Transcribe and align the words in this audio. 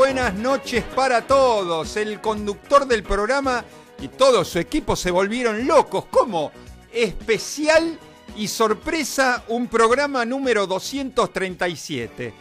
buenas 0.00 0.32
noches 0.32 0.82
para 0.96 1.26
todos. 1.26 1.94
El 1.98 2.22
conductor 2.22 2.86
del 2.86 3.02
programa 3.02 3.62
y 4.00 4.08
todo 4.08 4.46
su 4.46 4.58
equipo 4.58 4.96
se 4.96 5.10
volvieron 5.10 5.66
locos. 5.66 6.06
¿Cómo? 6.10 6.52
Especial 6.90 7.98
y 8.34 8.48
sorpresa, 8.48 9.44
un 9.48 9.68
programa 9.68 10.24
número 10.24 10.66
237. 10.66 12.32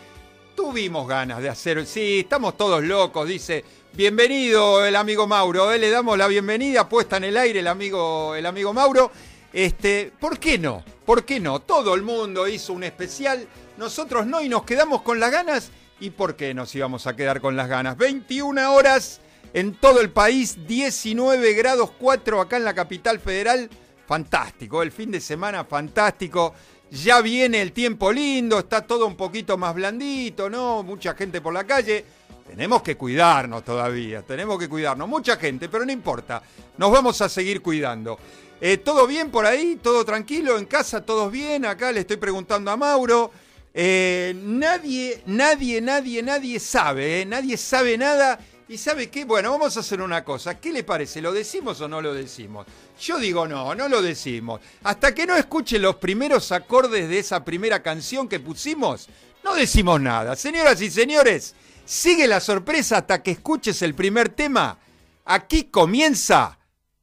Tuvimos 0.55 1.05
ganas 1.05 1.41
de 1.41 1.49
hacer, 1.49 1.85
sí, 1.85 2.19
estamos 2.19 2.55
todos 2.55 2.81
locos, 2.81 3.27
dice. 3.27 3.65
Bienvenido 3.91 4.85
el 4.85 4.95
amigo 4.95 5.27
Mauro, 5.27 5.73
¿eh? 5.73 5.79
le 5.79 5.89
damos 5.89 6.17
la 6.17 6.27
bienvenida, 6.27 6.87
puesta 6.87 7.17
en 7.17 7.25
el 7.25 7.35
aire 7.35 7.59
el 7.59 7.67
amigo, 7.67 8.35
el 8.35 8.45
amigo 8.45 8.73
Mauro. 8.73 9.11
Este, 9.51 10.13
¿Por 10.17 10.39
qué 10.39 10.57
no? 10.57 10.81
¿Por 11.05 11.25
qué 11.25 11.41
no? 11.41 11.59
Todo 11.59 11.93
el 11.93 12.03
mundo 12.03 12.47
hizo 12.47 12.71
un 12.71 12.85
especial, 12.85 13.45
nosotros 13.77 14.25
no, 14.25 14.41
y 14.41 14.47
nos 14.47 14.63
quedamos 14.63 15.01
con 15.01 15.19
las 15.19 15.29
ganas. 15.29 15.71
¿Y 15.99 16.11
por 16.11 16.35
qué 16.35 16.53
nos 16.53 16.73
íbamos 16.75 17.07
a 17.07 17.15
quedar 17.15 17.41
con 17.41 17.57
las 17.57 17.67
ganas? 17.67 17.97
21 17.97 18.73
horas 18.73 19.19
en 19.53 19.73
todo 19.75 19.99
el 19.99 20.11
país, 20.11 20.65
19 20.65 21.53
grados 21.53 21.91
4 21.99 22.39
acá 22.39 22.55
en 22.57 22.63
la 22.63 22.73
capital 22.73 23.19
federal. 23.19 23.69
Fantástico, 24.07 24.81
el 24.81 24.91
fin 24.91 25.11
de 25.11 25.19
semana 25.19 25.65
fantástico. 25.65 26.53
Ya 26.91 27.21
viene 27.21 27.61
el 27.61 27.73
tiempo 27.73 28.11
lindo, 28.11 28.59
está 28.59 28.81
todo 28.81 29.05
un 29.05 29.15
poquito 29.15 29.57
más 29.57 29.75
blandito, 29.75 30.49
¿no? 30.49 30.83
Mucha 30.83 31.13
gente 31.15 31.41
por 31.41 31.53
la 31.53 31.65
calle. 31.65 32.05
Tenemos 32.47 32.81
que 32.81 32.95
cuidarnos 32.95 33.63
todavía, 33.63 34.21
tenemos 34.23 34.57
que 34.57 34.69
cuidarnos. 34.69 35.07
Mucha 35.07 35.35
gente, 35.35 35.67
pero 35.67 35.85
no 35.85 35.91
importa. 35.91 36.41
Nos 36.77 36.91
vamos 36.91 37.21
a 37.21 37.29
seguir 37.29 37.61
cuidando. 37.61 38.17
Eh, 38.61 38.77
¿Todo 38.77 39.05
bien 39.05 39.29
por 39.29 39.45
ahí? 39.45 39.77
¿Todo 39.81 40.03
tranquilo? 40.03 40.57
¿En 40.57 40.65
casa? 40.65 41.05
¿Todos 41.05 41.31
bien? 41.31 41.65
Acá 41.65 41.91
le 41.91 41.99
estoy 41.99 42.17
preguntando 42.17 42.71
a 42.71 42.77
Mauro. 42.77 43.31
Eh, 43.73 44.33
nadie, 44.35 45.21
nadie, 45.25 45.81
nadie, 45.81 46.23
nadie 46.23 46.59
sabe, 46.59 47.21
¿eh? 47.21 47.25
nadie 47.25 47.57
sabe 47.57 47.97
nada. 47.97 48.39
¿Y 48.67 48.77
sabe 48.77 49.09
qué? 49.09 49.25
Bueno, 49.25 49.51
vamos 49.51 49.75
a 49.77 49.79
hacer 49.79 49.99
una 49.99 50.23
cosa. 50.23 50.59
¿Qué 50.59 50.71
le 50.71 50.83
parece? 50.83 51.21
¿Lo 51.21 51.31
decimos 51.31 51.81
o 51.81 51.87
no 51.87 52.01
lo 52.01 52.13
decimos? 52.13 52.67
Yo 53.01 53.17
digo 53.17 53.47
no, 53.47 53.73
no 53.73 53.89
lo 53.89 54.01
decimos. 54.01 54.61
Hasta 54.83 55.13
que 55.15 55.25
no 55.25 55.35
escuche 55.35 55.79
los 55.79 55.95
primeros 55.95 56.51
acordes 56.51 57.09
de 57.09 57.19
esa 57.19 57.43
primera 57.43 57.81
canción 57.81 58.27
que 58.27 58.39
pusimos, 58.39 59.09
no 59.43 59.55
decimos 59.55 59.99
nada. 59.99 60.35
Señoras 60.35 60.81
y 60.81 60.91
señores, 60.91 61.55
sigue 61.83 62.27
la 62.27 62.39
sorpresa 62.39 62.97
hasta 62.97 63.23
que 63.23 63.31
escuches 63.31 63.81
el 63.81 63.95
primer 63.95 64.29
tema. 64.29 64.77
Aquí 65.25 65.63
comienza 65.65 66.59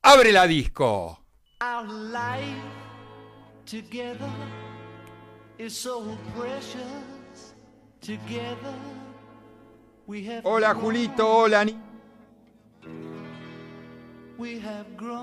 Abre 0.08 0.30
la 0.30 0.46
disco. 0.46 1.18
Our 1.60 1.84
life 1.84 2.62
together 3.66 4.30
Hola 10.44 10.74
grown, 10.74 10.74
Julito, 10.74 11.24
hola. 11.24 11.64
Ni- 11.64 11.76
We 14.38 14.58
have 14.60 14.96
grown. 14.96 15.16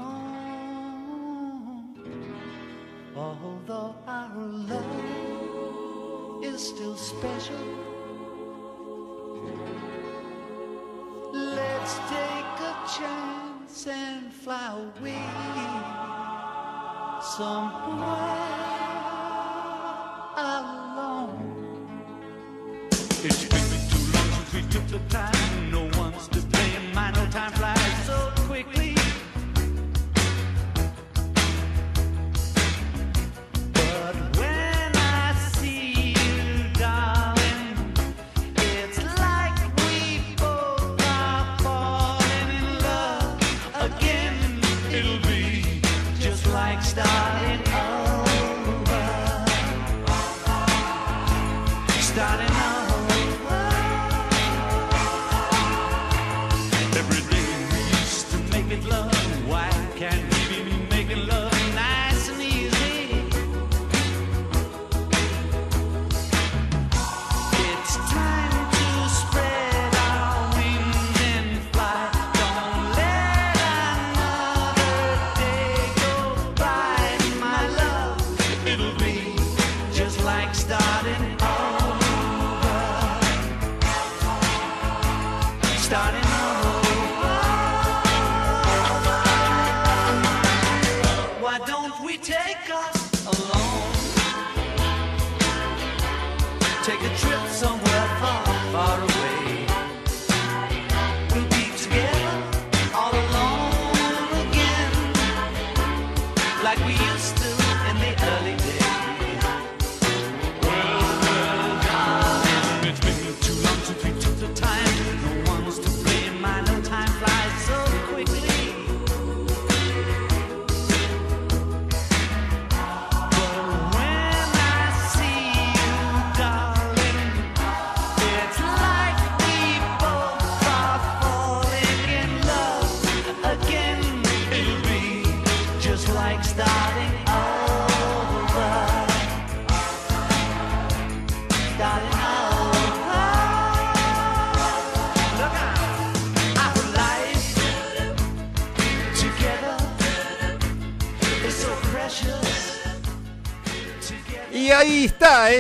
Although 3.16 3.96
our 4.08 4.36
love 4.72 6.44
is 6.44 6.60
still 6.68 6.96
special. 6.98 7.64
Let's 11.32 11.94
take 12.10 12.60
a 12.72 12.76
chance 12.98 13.88
and 13.88 14.34
fly 14.34 14.74
away 14.98 15.22
somewhere 17.38 18.63
the 24.94 25.00
time. 25.10 25.33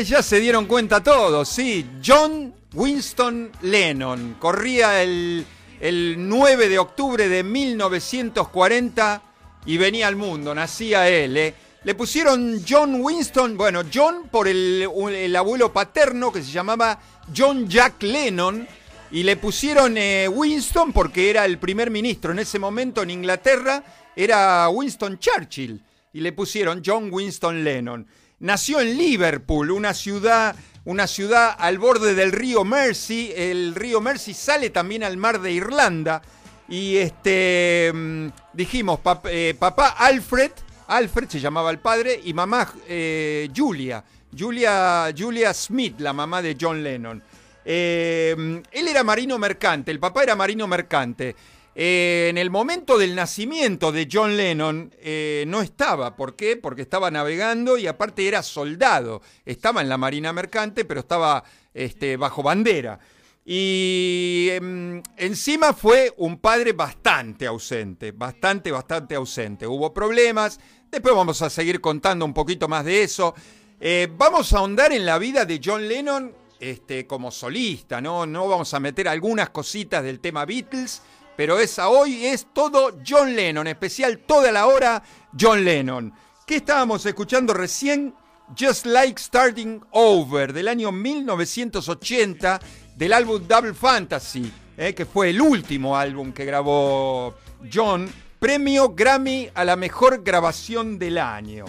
Ya 0.02 0.24
se 0.24 0.40
dieron 0.40 0.66
cuenta 0.66 1.04
todos, 1.04 1.48
sí. 1.48 1.86
John 2.04 2.54
Winston 2.74 3.52
Lennon 3.62 4.38
corría 4.40 5.04
el, 5.04 5.46
el 5.80 6.16
9 6.18 6.68
de 6.68 6.80
octubre 6.80 7.30
de 7.30 7.44
1940 7.44 9.22
y 9.66 9.78
venía 9.78 10.08
al 10.08 10.16
mundo, 10.16 10.56
nacía 10.56 11.08
él. 11.08 11.38
¿eh? 11.38 11.54
Le 11.84 11.94
pusieron 11.94 12.64
John 12.68 13.02
Winston, 13.02 13.56
bueno, 13.56 13.84
John 13.94 14.30
por 14.32 14.48
el, 14.48 14.88
el 15.12 15.36
abuelo 15.36 15.72
paterno 15.72 16.32
que 16.32 16.42
se 16.42 16.52
llamaba 16.52 17.00
John 17.36 17.70
Jack 17.70 18.02
Lennon. 18.02 18.68
Y 19.12 19.22
le 19.22 19.38
pusieron 19.38 19.96
eh, 19.96 20.28
Winston 20.28 20.92
porque 20.92 21.30
era 21.30 21.46
el 21.46 21.60
primer 21.60 21.92
ministro 21.92 22.32
en 22.32 22.40
ese 22.40 22.58
momento 22.58 23.04
en 23.04 23.12
Inglaterra, 23.12 23.84
era 24.16 24.68
Winston 24.70 25.20
Churchill. 25.20 25.80
Y 26.14 26.20
le 26.20 26.32
pusieron 26.32 26.82
John 26.84 27.10
Winston 27.12 27.64
Lennon. 27.64 28.08
Nació 28.44 28.82
en 28.82 28.98
Liverpool, 28.98 29.72
una 29.72 29.94
ciudad, 29.94 30.54
una 30.84 31.08
ciudad 31.08 31.56
al 31.58 31.78
borde 31.78 32.14
del 32.14 32.34
río 32.34 32.66
Mersey. 32.66 33.32
El 33.34 33.74
río 33.74 34.02
Mersey 34.02 34.34
sale 34.34 34.70
también 34.70 35.06
al 35.06 35.16
mar 35.16 35.40
de 35.40 35.54
Irlanda. 35.54 36.22
Y 36.68 36.98
este 36.98 37.90
mm, 37.94 38.28
dijimos, 38.52 39.00
eh, 39.30 39.56
papá 39.58 39.96
Alfred, 39.98 40.52
Alfred 40.88 41.30
se 41.30 41.40
llamaba 41.40 41.72
el 41.72 41.80
padre, 41.80 42.20
y 42.22 42.34
mamá 42.34 42.70
eh, 42.86 43.50
Julia, 43.56 44.04
Julia, 44.38 45.14
Julia 45.18 45.54
Smith, 45.54 46.02
la 46.02 46.12
mamá 46.12 46.42
de 46.42 46.58
John 46.60 46.84
Lennon. 46.84 47.24
Eh, 47.64 48.62
él 48.70 48.88
era 48.90 49.06
marino 49.06 49.40
mercante, 49.40 49.90
el 49.90 50.02
papá 50.02 50.24
era 50.24 50.36
marino 50.36 50.68
mercante. 50.68 51.34
Eh, 51.76 52.28
en 52.30 52.38
el 52.38 52.52
momento 52.52 52.98
del 52.98 53.16
nacimiento 53.16 53.92
de 53.92 54.08
John 54.12 54.38
Lennon 54.38 54.94
eh, 55.00 55.44
no 55.48 55.62
estaba. 55.62 56.16
¿Por 56.16 56.36
qué? 56.36 56.56
Porque 56.56 56.84
estaba 56.84 57.10
navegando 57.10 57.78
y 57.78 57.88
aparte 57.88 58.28
era 58.28 58.44
soldado. 58.44 59.22
Estaba 59.46 59.82
en 59.82 59.90
la 59.90 59.98
Marina 59.98 60.34
Mercante, 60.34 60.86
pero 60.86 61.00
estaba 61.00 61.44
este, 61.74 62.18
bajo 62.18 62.44
bandera. 62.44 63.00
Y 63.46 64.48
em, 64.52 65.02
encima 65.18 65.74
fue 65.74 66.14
un 66.18 66.38
padre 66.38 66.72
bastante 66.72 67.46
ausente, 67.46 68.12
bastante, 68.12 68.72
bastante 68.72 69.16
ausente. 69.16 69.68
Hubo 69.68 69.94
problemas, 69.94 70.60
después 70.90 71.14
vamos 71.14 71.42
a 71.42 71.50
seguir 71.50 71.82
contando 71.82 72.24
un 72.24 72.34
poquito 72.34 72.68
más 72.70 72.86
de 72.86 73.04
eso. 73.04 73.36
Eh, 73.82 74.08
vamos 74.18 74.54
a 74.54 74.60
ahondar 74.60 74.94
en 74.94 75.06
la 75.06 75.18
vida 75.18 75.44
de 75.44 75.60
John 75.62 75.86
Lennon 75.88 76.34
este, 76.58 77.06
como 77.06 77.32
solista, 77.32 78.00
¿no? 78.00 78.26
No 78.26 78.48
vamos 78.48 78.74
a 78.74 78.80
meter 78.80 79.10
algunas 79.10 79.50
cositas 79.50 80.02
del 80.04 80.22
tema 80.22 80.46
Beatles, 80.46 81.02
pero 81.36 81.60
esa 81.60 81.90
hoy 81.90 82.26
es 82.26 82.48
todo 82.54 82.98
John 83.06 83.36
Lennon, 83.36 83.68
especial 83.68 84.20
toda 84.20 84.52
la 84.52 84.68
hora 84.68 85.02
John 85.40 85.64
Lennon. 85.64 86.14
¿Qué 86.46 86.58
estábamos 86.58 87.06
escuchando 87.06 87.54
recién? 87.54 88.14
Just 88.60 88.86
Like 88.86 89.20
Starting 89.22 89.82
Over, 89.92 90.54
del 90.54 90.68
año 90.68 90.92
1980, 90.92 92.60
del 92.96 93.14
álbum 93.14 93.48
Double 93.48 93.74
Fantasy, 93.74 94.52
eh, 94.78 94.94
que 94.94 95.06
fue 95.06 95.30
el 95.30 95.42
último 95.42 95.98
álbum 95.98 96.32
que 96.34 96.46
grabó 96.46 97.36
John, 97.72 98.12
premio 98.40 98.90
Grammy 98.90 99.50
a 99.54 99.64
la 99.64 99.76
mejor 99.76 100.24
grabación 100.24 101.00
del 101.00 101.18
año. 101.18 101.66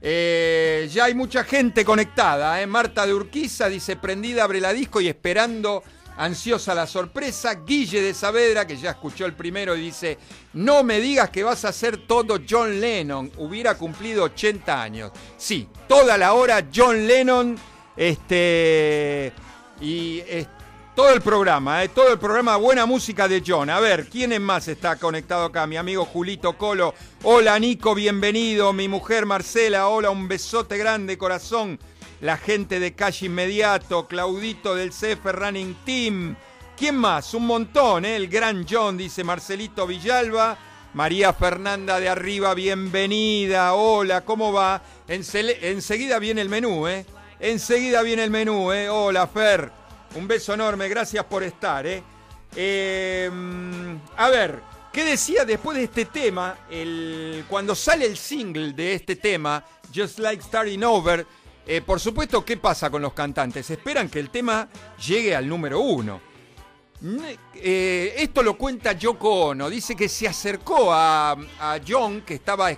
Eh, 0.00 0.88
ya 0.92 1.04
hay 1.04 1.14
mucha 1.14 1.44
gente 1.44 1.84
conectada. 1.84 2.60
¿eh? 2.60 2.66
Marta 2.66 3.06
de 3.06 3.14
Urquiza 3.14 3.68
dice 3.68 3.96
prendida, 3.96 4.44
abre 4.44 4.60
la 4.60 4.72
disco 4.72 5.00
y 5.00 5.08
esperando 5.08 5.82
ansiosa 6.16 6.74
la 6.74 6.86
sorpresa. 6.86 7.54
Guille 7.54 8.00
de 8.02 8.14
Saavedra, 8.14 8.66
que 8.66 8.76
ya 8.76 8.90
escuchó 8.90 9.26
el 9.26 9.34
primero, 9.34 9.76
y 9.76 9.80
dice, 9.80 10.18
no 10.54 10.82
me 10.82 11.00
digas 11.00 11.30
que 11.30 11.44
vas 11.44 11.64
a 11.64 11.68
hacer 11.68 12.06
todo 12.06 12.38
John 12.48 12.80
Lennon. 12.80 13.32
Hubiera 13.38 13.76
cumplido 13.76 14.24
80 14.24 14.82
años. 14.82 15.12
Sí, 15.36 15.68
toda 15.88 16.16
la 16.16 16.34
hora 16.34 16.66
John 16.74 17.06
Lennon. 17.06 17.58
Este. 17.96 19.32
Y 19.80 20.22
todo 20.94 21.10
el 21.10 21.22
programa, 21.22 21.82
¿eh? 21.82 21.88
todo 21.88 22.12
el 22.12 22.18
programa, 22.18 22.56
buena 22.56 22.84
música 22.84 23.26
de 23.26 23.42
John. 23.44 23.70
A 23.70 23.80
ver, 23.80 24.08
¿quién 24.08 24.40
más 24.42 24.68
está 24.68 24.96
conectado 24.96 25.46
acá? 25.46 25.66
Mi 25.66 25.76
amigo 25.76 26.04
Julito 26.04 26.58
Colo. 26.58 26.94
Hola 27.22 27.58
Nico, 27.58 27.94
bienvenido. 27.94 28.74
Mi 28.74 28.88
mujer 28.88 29.24
Marcela, 29.24 29.88
hola, 29.88 30.10
un 30.10 30.28
besote 30.28 30.76
grande, 30.76 31.16
corazón. 31.16 31.78
La 32.22 32.36
gente 32.36 32.78
de 32.78 32.94
Calle 32.94 33.26
Inmediato, 33.26 34.06
Claudito 34.06 34.76
del 34.76 34.90
CF 34.90 35.24
Running 35.24 35.74
Team. 35.84 36.36
¿Quién 36.78 36.94
más? 36.94 37.34
Un 37.34 37.48
montón, 37.48 38.04
¿eh? 38.04 38.14
El 38.14 38.28
gran 38.28 38.64
John, 38.64 38.96
dice 38.96 39.24
Marcelito 39.24 39.88
Villalba. 39.88 40.56
María 40.94 41.32
Fernanda 41.32 41.98
de 41.98 42.08
Arriba, 42.08 42.54
bienvenida. 42.54 43.74
Hola, 43.74 44.20
¿cómo 44.20 44.52
va? 44.52 44.80
Enseguida 45.08 46.20
viene 46.20 46.42
el 46.42 46.48
menú, 46.48 46.86
¿eh? 46.86 47.04
Enseguida 47.40 48.02
viene 48.02 48.22
el 48.22 48.30
menú, 48.30 48.70
¿eh? 48.70 48.88
Hola, 48.88 49.26
Fer. 49.26 49.72
Un 50.14 50.28
beso 50.28 50.54
enorme, 50.54 50.88
gracias 50.88 51.24
por 51.24 51.42
estar, 51.42 51.84
¿eh? 51.88 52.04
Eh, 52.54 53.28
a 54.16 54.30
ver, 54.30 54.60
¿qué 54.92 55.02
decía 55.02 55.44
después 55.44 55.76
de 55.76 55.84
este 55.84 56.04
tema? 56.04 56.56
El, 56.70 57.44
cuando 57.48 57.74
sale 57.74 58.06
el 58.06 58.16
single 58.16 58.74
de 58.74 58.94
este 58.94 59.16
tema, 59.16 59.64
Just 59.92 60.20
Like 60.20 60.40
Starting 60.44 60.84
Over, 60.84 61.26
eh, 61.66 61.80
por 61.80 62.00
supuesto, 62.00 62.44
¿qué 62.44 62.56
pasa 62.56 62.90
con 62.90 63.02
los 63.02 63.12
cantantes? 63.12 63.70
Esperan 63.70 64.08
que 64.08 64.18
el 64.20 64.30
tema 64.30 64.68
llegue 65.06 65.34
al 65.34 65.48
número 65.48 65.80
uno. 65.80 66.20
Ne- 67.00 67.38
eh, 67.54 68.14
esto 68.18 68.42
lo 68.42 68.56
cuenta 68.56 68.92
Yoko 68.92 69.46
Ono. 69.46 69.68
Dice 69.68 69.94
que 69.96 70.08
se 70.08 70.28
acercó 70.28 70.92
a, 70.92 71.32
a 71.32 71.80
John, 71.86 72.22
que 72.22 72.34
estaba 72.34 72.70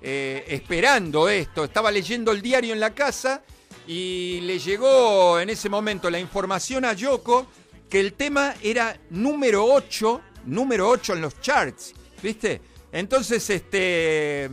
eh, 0.00 0.44
esperando 0.48 1.28
esto, 1.28 1.64
estaba 1.64 1.90
leyendo 1.90 2.32
el 2.32 2.42
diario 2.42 2.72
en 2.72 2.80
la 2.80 2.94
casa 2.94 3.42
y 3.86 4.40
le 4.42 4.58
llegó 4.58 5.40
en 5.40 5.50
ese 5.50 5.68
momento 5.68 6.10
la 6.10 6.18
información 6.20 6.84
a 6.84 6.92
Yoko 6.92 7.46
que 7.88 8.00
el 8.00 8.14
tema 8.14 8.54
era 8.62 8.96
número 9.10 9.64
8, 9.64 10.20
número 10.46 10.88
8 10.88 11.12
en 11.14 11.20
los 11.20 11.40
charts, 11.40 11.92
¿viste? 12.22 12.60
Entonces, 12.90 13.48
este, 13.50 14.48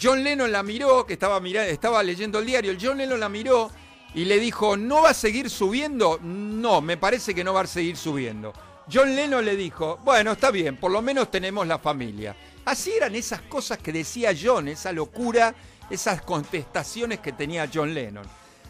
John 0.00 0.22
Lennon 0.24 0.50
la 0.52 0.62
miró, 0.62 1.06
que 1.06 1.14
estaba, 1.14 1.40
mira- 1.40 1.66
estaba 1.66 2.02
leyendo 2.02 2.38
el 2.38 2.46
diario, 2.46 2.76
John 2.80 2.98
Lennon 2.98 3.20
la 3.20 3.28
miró 3.28 3.70
y 4.14 4.24
le 4.24 4.38
dijo, 4.38 4.76
¿no 4.76 5.02
va 5.02 5.10
a 5.10 5.14
seguir 5.14 5.50
subiendo? 5.50 6.18
No, 6.22 6.80
me 6.80 6.96
parece 6.96 7.34
que 7.34 7.44
no 7.44 7.52
va 7.54 7.62
a 7.62 7.66
seguir 7.66 7.96
subiendo. 7.96 8.52
John 8.92 9.14
Lennon 9.14 9.44
le 9.44 9.54
dijo, 9.56 9.98
bueno, 10.04 10.32
está 10.32 10.50
bien, 10.50 10.76
por 10.76 10.90
lo 10.90 11.02
menos 11.02 11.30
tenemos 11.30 11.66
la 11.66 11.78
familia. 11.78 12.34
Así 12.64 12.92
eran 12.92 13.14
esas 13.14 13.42
cosas 13.42 13.78
que 13.78 13.92
decía 13.92 14.32
John, 14.40 14.68
esa 14.68 14.92
locura, 14.92 15.54
esas 15.90 16.22
contestaciones 16.22 17.20
que 17.20 17.32
tenía 17.32 17.68
John 17.72 17.92
Lennon. 17.92 18.26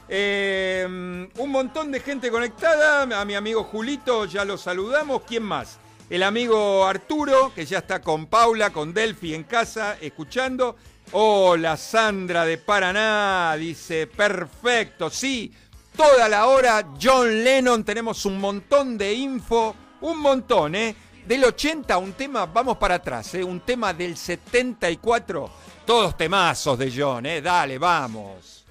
Eh, 0.09 1.29
un 1.37 1.51
montón 1.51 1.93
de 1.93 2.01
gente 2.01 2.31
conectada, 2.31 3.03
a 3.03 3.25
mi 3.25 3.35
amigo 3.35 3.63
Julito 3.65 4.25
ya 4.25 4.45
lo 4.45 4.57
saludamos, 4.57 5.23
¿quién 5.27 5.43
más? 5.43 5.79
El 6.11 6.23
amigo 6.23 6.87
Arturo, 6.87 7.53
que 7.55 7.67
ya 7.67 7.79
está 7.79 8.01
con 8.01 8.27
Paula, 8.27 8.71
con 8.71 8.95
Delphi 8.95 9.35
en 9.35 9.45
casa, 9.45 9.99
escuchando. 10.01 10.77
Hola, 11.13 11.79
Sandra 11.79 12.45
de 12.45 12.59
Paraná, 12.59 13.57
dice, 13.59 14.07
perfecto, 14.07 15.09
sí, 15.09 15.51
toda 15.97 16.29
la 16.29 16.47
hora 16.47 16.87
John 17.01 17.43
Lennon, 17.43 17.83
tenemos 17.83 18.27
un 18.27 18.39
montón 18.39 18.99
de 18.99 19.15
info, 19.15 19.75
un 20.03 20.19
montón, 20.19 20.75
¿eh? 20.75 20.95
Del 21.27 21.45
80 21.45 21.97
un 21.97 22.13
tema, 22.13 22.45
vamos 22.45 22.77
para 22.77 22.97
atrás, 22.97 23.35
¿eh? 23.35 23.43
Un 23.43 23.61
tema 23.61 23.95
del 23.95 24.19
74, 24.19 25.51
todos 25.87 26.15
temazos 26.15 26.79
de 26.79 26.93
John, 26.95 27.25
¿eh? 27.25 27.41
Dale, 27.41 27.79
vamos. 27.79 28.67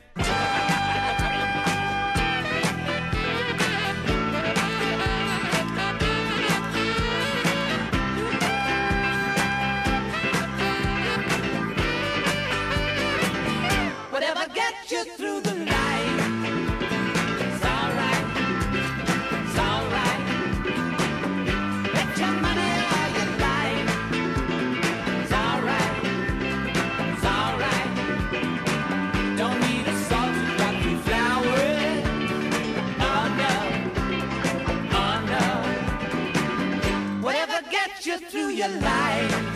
Gets 38.19 38.33
you 38.33 38.41
through 38.41 38.49
your 38.49 38.69
life. 38.81 39.46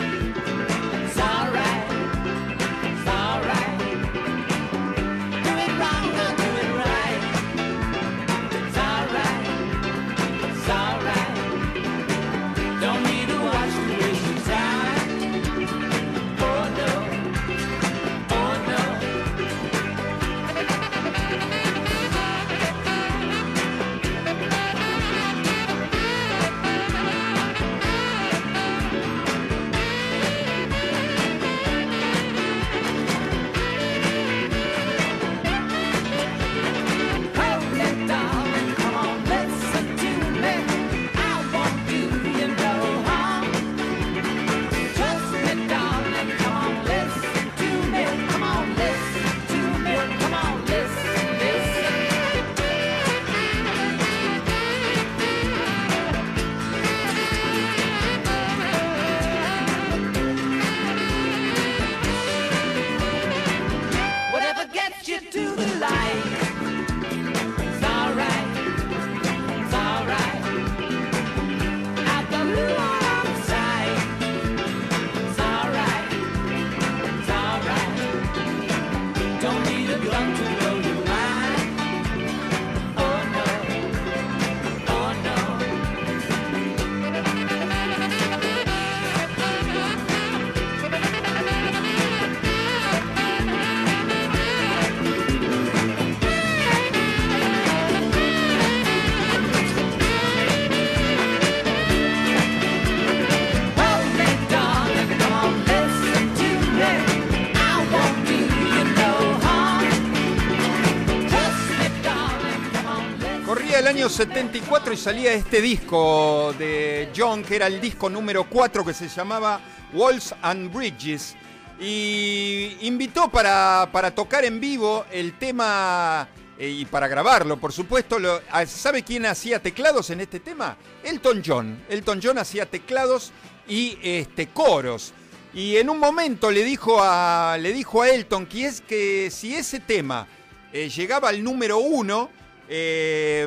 Año 113.92 114.08
74 114.08 114.94
y 114.94 114.98
salía 114.98 115.34
este 115.34 115.60
disco 115.62 116.56
de 116.58 117.10
John, 117.14 117.44
que 117.44 117.58
era 117.58 117.68
el 117.68 117.82
disco 117.82 118.10
número 118.10 118.46
4 118.50 118.86
que 118.86 118.94
se 118.94 119.10
llamaba 119.10 119.60
Walls 119.92 120.34
and 120.42 120.74
Bridges. 120.74 121.36
Y 121.78 122.78
invitó 122.84 123.30
para, 123.30 123.90
para 123.92 124.16
tocar 124.16 124.46
en 124.46 124.62
vivo 124.62 125.04
el 125.12 125.38
tema 125.38 126.26
eh, 126.58 126.70
y 126.70 126.86
para 126.86 127.10
grabarlo, 127.10 127.58
por 127.58 127.74
supuesto. 127.74 128.18
Ah, 128.50 128.66
¿Sabe 128.66 129.04
quién 129.04 129.26
hacía 129.26 129.62
teclados 129.62 130.10
en 130.10 130.22
este 130.22 130.40
tema? 130.40 130.78
Elton 131.04 131.44
John. 131.46 131.84
Elton 131.90 132.22
John 132.24 132.38
hacía 132.38 132.66
teclados 132.66 133.34
y 133.68 133.98
este, 134.02 134.48
coros. 134.48 135.14
Y 135.54 135.76
en 135.76 135.90
un 135.90 136.00
momento 136.00 136.50
le 136.50 136.64
dijo 136.64 137.00
a, 137.02 137.58
le 137.60 137.74
dijo 137.74 138.04
a 138.04 138.10
Elton 138.10 138.46
que 138.46 138.68
es 138.68 138.80
que 138.80 139.30
si 139.30 139.54
ese 139.54 139.82
tema 139.82 140.28
eh, 140.72 140.88
llegaba 140.88 141.28
al 141.28 141.44
número 141.44 141.80
uno, 141.80 142.30
eh, 142.74 143.46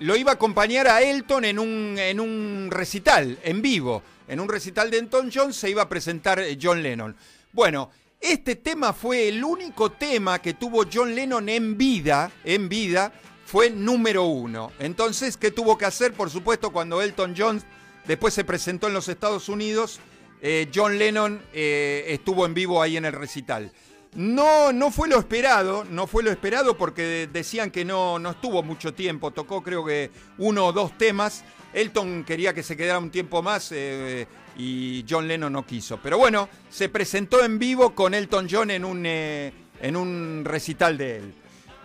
lo 0.00 0.16
iba 0.16 0.32
a 0.32 0.34
acompañar 0.34 0.88
a 0.88 1.02
Elton 1.02 1.44
en 1.44 1.58
un, 1.58 1.94
en 1.96 2.18
un 2.18 2.68
recital, 2.70 3.38
en 3.44 3.62
vivo. 3.62 4.02
En 4.26 4.40
un 4.40 4.48
recital 4.48 4.90
de 4.90 4.98
Elton 4.98 5.30
John 5.32 5.52
se 5.52 5.70
iba 5.70 5.82
a 5.82 5.88
presentar 5.88 6.40
eh, 6.40 6.58
John 6.60 6.82
Lennon. 6.82 7.14
Bueno, 7.52 7.90
este 8.20 8.56
tema 8.56 8.92
fue 8.92 9.28
el 9.28 9.44
único 9.44 9.92
tema 9.92 10.40
que 10.40 10.54
tuvo 10.54 10.84
John 10.92 11.14
Lennon 11.14 11.48
en 11.48 11.78
vida, 11.78 12.32
en 12.44 12.68
vida, 12.68 13.12
fue 13.46 13.70
número 13.70 14.24
uno. 14.24 14.72
Entonces, 14.78 15.36
¿qué 15.36 15.50
tuvo 15.50 15.78
que 15.78 15.84
hacer? 15.84 16.12
Por 16.12 16.28
supuesto, 16.28 16.70
cuando 16.70 17.00
Elton 17.00 17.34
John 17.36 17.62
después 18.06 18.34
se 18.34 18.44
presentó 18.44 18.88
en 18.88 18.94
los 18.94 19.08
Estados 19.08 19.48
Unidos, 19.48 20.00
eh, 20.42 20.68
John 20.74 20.98
Lennon 20.98 21.40
eh, 21.52 22.04
estuvo 22.08 22.46
en 22.46 22.54
vivo 22.54 22.82
ahí 22.82 22.96
en 22.96 23.04
el 23.04 23.12
recital. 23.12 23.70
No, 24.14 24.72
no 24.72 24.90
fue 24.90 25.08
lo 25.08 25.18
esperado, 25.18 25.84
no 25.84 26.08
fue 26.08 26.24
lo 26.24 26.32
esperado 26.32 26.76
porque 26.76 27.28
decían 27.32 27.70
que 27.70 27.84
no, 27.84 28.18
no 28.18 28.30
estuvo 28.30 28.60
mucho 28.62 28.92
tiempo, 28.92 29.30
tocó 29.30 29.62
creo 29.62 29.84
que 29.84 30.10
uno 30.38 30.66
o 30.66 30.72
dos 30.72 30.98
temas. 30.98 31.44
Elton 31.72 32.24
quería 32.24 32.52
que 32.52 32.64
se 32.64 32.76
quedara 32.76 32.98
un 32.98 33.10
tiempo 33.10 33.40
más 33.40 33.70
eh, 33.70 34.26
y 34.56 35.04
John 35.08 35.28
Lennon 35.28 35.52
no 35.52 35.64
quiso. 35.64 36.00
Pero 36.02 36.18
bueno, 36.18 36.48
se 36.68 36.88
presentó 36.88 37.44
en 37.44 37.60
vivo 37.60 37.94
con 37.94 38.12
Elton 38.12 38.48
John 38.50 38.72
en 38.72 38.84
un, 38.84 39.04
eh, 39.06 39.52
en 39.80 39.94
un 39.94 40.42
recital 40.44 40.98
de 40.98 41.16
él. 41.16 41.34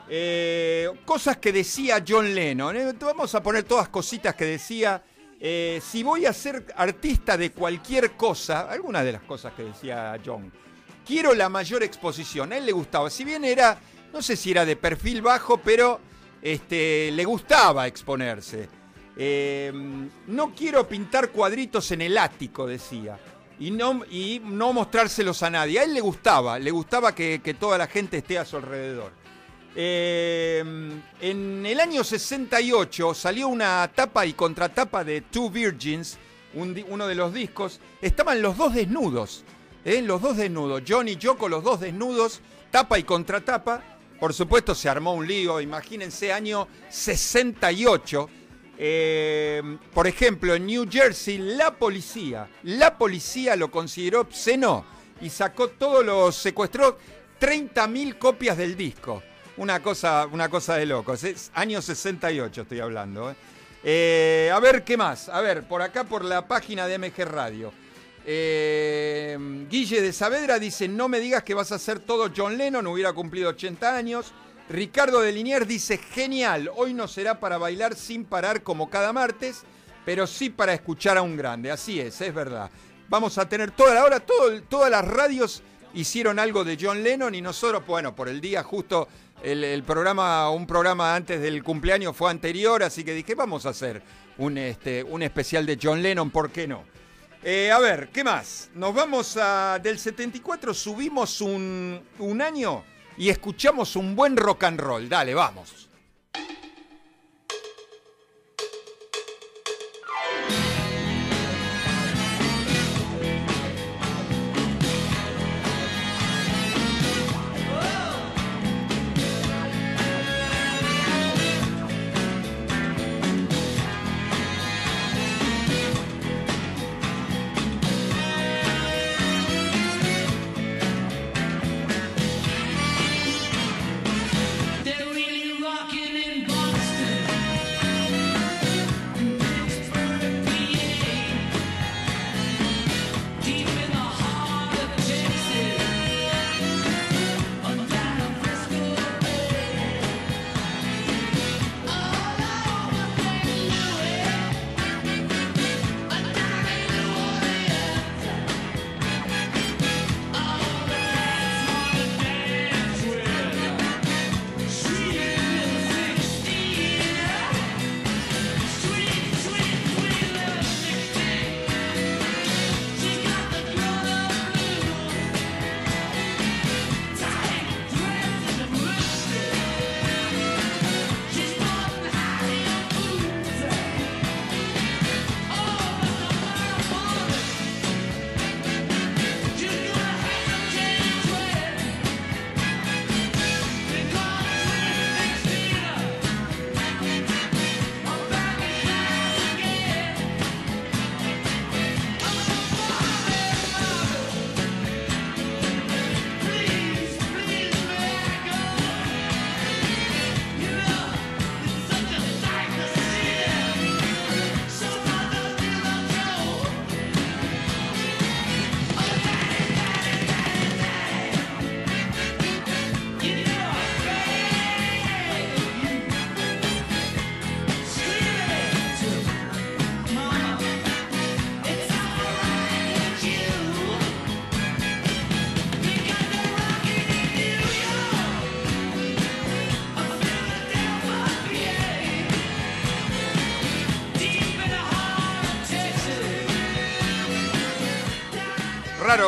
Eh, 0.10 0.90
cosas 1.06 1.38
que 1.38 1.52
decía 1.52 2.04
John 2.08 2.34
Lennon. 2.34 2.98
Vamos 3.00 3.36
a 3.36 3.44
poner 3.44 3.64
todas 3.64 3.90
cositas 3.90 4.34
que 4.34 4.46
decía. 4.46 5.04
Si 5.38 6.02
voy 6.02 6.26
a 6.26 6.34
ser 6.34 6.66
artista 6.76 7.38
de 7.38 7.52
cualquier 7.52 8.14
cosa, 8.14 8.62
algunas 8.62 9.04
de 9.04 9.12
las 9.12 9.22
cosas 9.22 9.54
que 9.54 9.66
decía 9.66 10.20
John, 10.26 10.52
quiero 11.06 11.34
la 11.34 11.50
mayor 11.50 11.84
exposición. 11.84 12.52
A 12.52 12.58
él 12.58 12.66
le 12.66 12.72
gustaba, 12.72 13.10
si 13.10 13.24
bien 13.24 13.46
era, 13.46 13.80
no 14.12 14.22
sé 14.22 14.36
si 14.36 14.52
era 14.52 14.66
de 14.66 14.76
perfil 14.76 15.22
bajo, 15.22 15.58
pero 15.58 16.00
este, 16.42 17.12
le 17.12 17.26
gustaba 17.26 17.88
exponerse. 17.88 18.68
Eh, 19.18 19.72
no 20.28 20.54
quiero 20.54 20.88
pintar 20.88 21.30
cuadritos 21.30 21.92
en 21.92 22.02
el 22.02 22.18
ático, 22.18 22.68
decía. 22.68 23.18
Y 23.60 23.72
no, 23.72 24.04
y 24.10 24.42
no 24.44 24.74
mostrárselos 24.74 25.42
a 25.44 25.50
nadie. 25.50 25.80
A 25.80 25.84
él 25.84 25.94
le 25.94 26.02
gustaba, 26.02 26.60
le 26.60 26.72
gustaba 26.72 27.16
que, 27.16 27.40
toda 27.58 27.78
la 27.78 27.88
gente 27.88 28.18
esté 28.18 28.38
a 28.38 28.46
su 28.46 28.58
alrededor. 28.58 29.12
Eh, 29.78 30.64
en 31.22 31.66
el 31.66 31.80
año 31.80 32.04
68 32.04 33.14
salió 33.14 33.50
una 33.50 33.90
tapa 33.94 34.26
y 34.26 34.34
contratapa 34.34 35.04
de 35.04 35.22
Two 35.22 35.50
Virgins, 35.50 36.18
uno 36.54 37.08
de 37.08 37.16
los 37.16 37.34
discos. 37.34 37.80
Estaban 38.02 38.42
los 38.42 38.58
dos 38.58 38.74
desnudos, 38.74 39.44
¿eh? 39.86 40.02
los 40.02 40.22
dos 40.22 40.36
desnudos. 40.36 40.84
John 40.86 41.08
y 41.08 41.16
Yoko, 41.16 41.48
los 41.48 41.64
dos 41.64 41.80
desnudos, 41.80 42.42
tapa 42.72 43.00
y 43.00 43.04
contratapa. 43.04 43.82
Por 44.20 44.34
supuesto 44.34 44.76
se 44.76 44.90
armó 44.90 45.14
un 45.14 45.28
lío, 45.28 45.62
imagínense, 45.62 46.34
año 46.34 46.68
68. 46.90 48.30
Eh, 48.78 49.78
por 49.94 50.08
ejemplo, 50.08 50.56
en 50.56 50.66
New 50.66 50.88
Jersey, 50.90 51.38
la 51.38 51.76
policía, 51.76 52.50
la 52.64 52.98
policía 52.98 53.56
lo 53.56 53.72
consideró 53.72 54.22
obsceno 54.22 54.86
y 55.22 55.30
sacó 55.30 55.70
todos 55.70 56.06
los, 56.06 56.36
secuestró 56.36 56.98
30.000 57.40 58.18
copias 58.18 58.58
del 58.58 58.76
disco. 58.76 59.22
Una 59.58 59.82
cosa, 59.82 60.28
una 60.30 60.50
cosa 60.50 60.76
de 60.76 60.86
locos. 60.86 61.24
Es 61.24 61.52
año 61.54 61.82
68 61.82 62.64
estoy 62.64 62.80
hablando. 62.82 63.34
¿eh? 63.84 64.52
A 64.54 64.60
ver, 64.60 64.84
¿qué 64.84 64.98
más? 64.98 65.30
A 65.30 65.40
ver, 65.40 65.66
por 65.66 65.82
acá 65.82 66.04
por 66.04 66.26
la 66.26 66.46
página 66.48 66.88
de 66.88 66.98
MG 66.98 67.24
Radio. 67.24 67.72
Eh, 68.28 69.38
Guille 69.70 70.02
de 70.02 70.12
Saavedra 70.12 70.58
dice, 70.58 70.88
no 70.88 71.08
me 71.08 71.20
digas 71.20 71.44
que 71.44 71.54
vas 71.54 71.72
a 71.72 71.76
hacer 71.76 72.00
todo 72.00 72.32
John 72.36 72.58
Lennon, 72.58 72.88
hubiera 72.88 73.14
cumplido 73.14 73.50
80 73.50 73.96
años. 73.96 74.34
Ricardo 74.68 75.22
de 75.22 75.32
Liniers 75.32 75.68
dice, 75.68 76.00
genial, 76.00 76.72
hoy 76.76 76.94
no 76.96 77.08
será 77.08 77.40
para 77.40 77.60
bailar 77.60 77.96
sin 77.96 78.26
parar 78.26 78.64
como 78.64 78.90
cada 78.90 79.14
martes, 79.14 79.62
pero 80.06 80.26
sí 80.26 80.50
para 80.50 80.74
escuchar 80.74 81.18
a 81.18 81.22
un 81.22 81.38
grande. 81.38 81.70
Así 81.70 82.00
es, 82.00 82.20
es 82.20 82.34
verdad. 82.34 82.72
Vamos 83.10 83.38
a 83.38 83.48
tener 83.48 83.70
toda 83.70 83.94
la 83.94 84.04
hora, 84.04 84.20
todas 84.20 84.90
las 84.90 85.06
radios 85.06 85.62
hicieron 85.94 86.40
algo 86.40 86.64
de 86.64 86.78
John 86.82 87.04
Lennon 87.04 87.36
y 87.36 87.42
nosotros, 87.42 87.86
bueno, 87.86 88.16
por 88.16 88.28
el 88.28 88.42
día 88.42 88.64
justo 88.64 89.08
el 89.44 89.84
programa, 89.84 90.50
un 90.50 90.66
programa 90.66 91.16
antes 91.16 91.40
del 91.40 91.64
cumpleaños 91.64 92.16
fue 92.16 92.32
anterior, 92.32 92.82
así 92.82 93.04
que 93.04 93.14
dije, 93.14 93.36
vamos 93.36 93.68
a 93.68 93.70
hacer 93.70 94.02
un, 94.40 94.58
este, 94.58 95.04
un 95.04 95.22
especial 95.22 95.68
de 95.68 95.78
John 95.82 96.02
Lennon, 96.02 96.32
¿por 96.32 96.50
qué 96.50 96.68
no? 96.68 96.84
Eh, 97.48 97.72
a 97.72 97.78
ver, 97.78 98.10
¿qué 98.12 98.24
más? 98.24 98.72
Nos 98.74 98.92
vamos 98.96 99.38
a. 99.40 99.78
Del 99.78 100.00
74 100.00 100.74
subimos 100.74 101.42
un, 101.42 102.02
un 102.18 102.42
año 102.42 102.84
y 103.18 103.30
escuchamos 103.30 103.96
un 103.96 104.16
buen 104.16 104.36
rock 104.36 104.64
and 104.64 104.80
roll. 104.80 105.08
Dale, 105.08 105.36
vamos. 105.36 105.88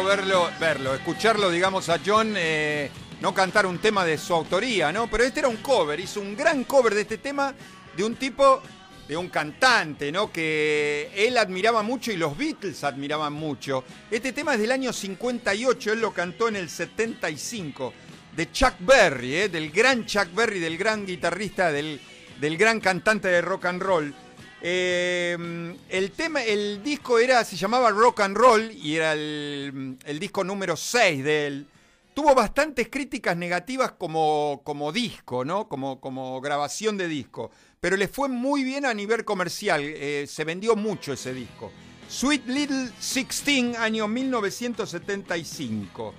Verlo, 0.03 0.49
verlo, 0.59 0.93
escucharlo, 0.93 1.49
digamos, 1.49 1.89
a 1.89 1.99
John 2.05 2.33
eh, 2.35 2.89
no 3.21 3.33
cantar 3.33 3.65
un 3.65 3.79
tema 3.79 4.05
de 4.05 4.17
su 4.17 4.33
autoría, 4.33 4.91
¿no? 4.91 5.09
Pero 5.09 5.23
este 5.23 5.39
era 5.39 5.49
un 5.49 5.57
cover, 5.57 5.99
hizo 5.99 6.19
un 6.19 6.35
gran 6.35 6.63
cover 6.63 6.93
de 6.93 7.01
este 7.01 7.17
tema 7.17 7.53
de 7.95 8.03
un 8.03 8.15
tipo, 8.15 8.61
de 9.07 9.17
un 9.17 9.29
cantante, 9.29 10.11
¿no? 10.11 10.31
Que 10.31 11.11
él 11.15 11.37
admiraba 11.37 11.83
mucho 11.83 12.11
y 12.11 12.17
los 12.17 12.37
Beatles 12.37 12.83
admiraban 12.83 13.33
mucho. 13.33 13.83
Este 14.11 14.33
tema 14.33 14.53
es 14.53 14.59
del 14.59 14.71
año 14.71 14.93
58, 14.93 15.93
él 15.93 16.01
lo 16.01 16.13
cantó 16.13 16.47
en 16.47 16.57
el 16.57 16.69
75, 16.69 17.93
de 18.35 18.51
Chuck 18.51 18.75
Berry, 18.79 19.35
¿eh? 19.35 19.49
del 19.49 19.71
gran 19.71 20.05
Chuck 20.05 20.33
Berry, 20.33 20.59
del 20.59 20.77
gran 20.77 21.05
guitarrista, 21.05 21.71
del, 21.71 21.99
del 22.39 22.57
gran 22.57 22.79
cantante 22.79 23.29
de 23.29 23.41
rock 23.41 23.65
and 23.65 23.81
roll. 23.81 24.13
Eh, 24.61 25.75
el 25.89 26.11
tema, 26.11 26.43
el 26.43 26.81
disco 26.83 27.19
era, 27.19 27.43
se 27.43 27.55
llamaba 27.55 27.91
Rock 27.91 28.21
and 28.21 28.35
Roll 28.35 28.71
y 28.71 28.95
era 28.95 29.13
el, 29.13 30.17
disco 30.19 30.43
número 30.43 30.75
6 30.75 31.23
de 31.23 31.47
él. 31.47 31.67
Tuvo 32.13 32.33
bastantes 32.33 32.89
críticas 32.89 33.37
negativas 33.37 33.91
como, 33.91 34.61
como 34.63 34.91
disco, 34.91 35.45
¿no? 35.45 35.67
Como, 35.67 36.01
como 36.01 36.41
grabación 36.41 36.97
de 36.97 37.07
disco. 37.07 37.51
Pero 37.79 37.95
le 37.95 38.07
fue 38.07 38.27
muy 38.27 38.63
bien 38.63 38.85
a 38.85 38.93
nivel 38.93 39.23
comercial. 39.23 39.81
eh, 39.83 40.25
se 40.27 40.43
vendió 40.43 40.75
mucho 40.75 41.13
ese 41.13 41.33
disco. 41.33 41.71
Sweet 42.09 42.47
Little 42.47 42.89
Sixteen, 42.99 43.75
año 43.75 44.07
1975. 44.07 46.13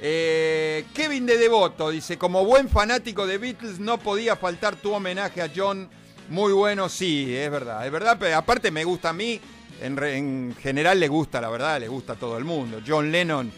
Eh, 0.00 0.84
Kevin 0.94 1.26
de 1.26 1.38
Devoto 1.38 1.90
dice, 1.90 2.18
como 2.18 2.44
buen 2.44 2.68
fanático 2.68 3.26
de 3.26 3.38
Beatles 3.38 3.80
no 3.80 3.98
podía 3.98 4.36
faltar 4.36 4.76
tu 4.76 4.92
homenaje 4.92 5.42
a 5.42 5.50
John. 5.54 5.88
Muy 6.28 6.52
bueno, 6.52 6.88
sí, 6.88 7.34
es 7.34 7.50
verdad, 7.50 7.86
es 7.86 7.90
verdad, 7.90 8.16
pero 8.20 8.36
aparte 8.36 8.70
me 8.70 8.84
gusta 8.84 9.10
a 9.10 9.12
mí, 9.14 9.40
en, 9.80 9.98
en 10.02 10.56
general 10.60 11.00
le 11.00 11.08
gusta, 11.08 11.40
la 11.40 11.48
verdad, 11.48 11.80
le 11.80 11.88
gusta 11.88 12.12
a 12.12 12.16
todo 12.16 12.36
el 12.36 12.44
mundo. 12.44 12.80
John 12.86 13.10
Lennon, 13.10 13.50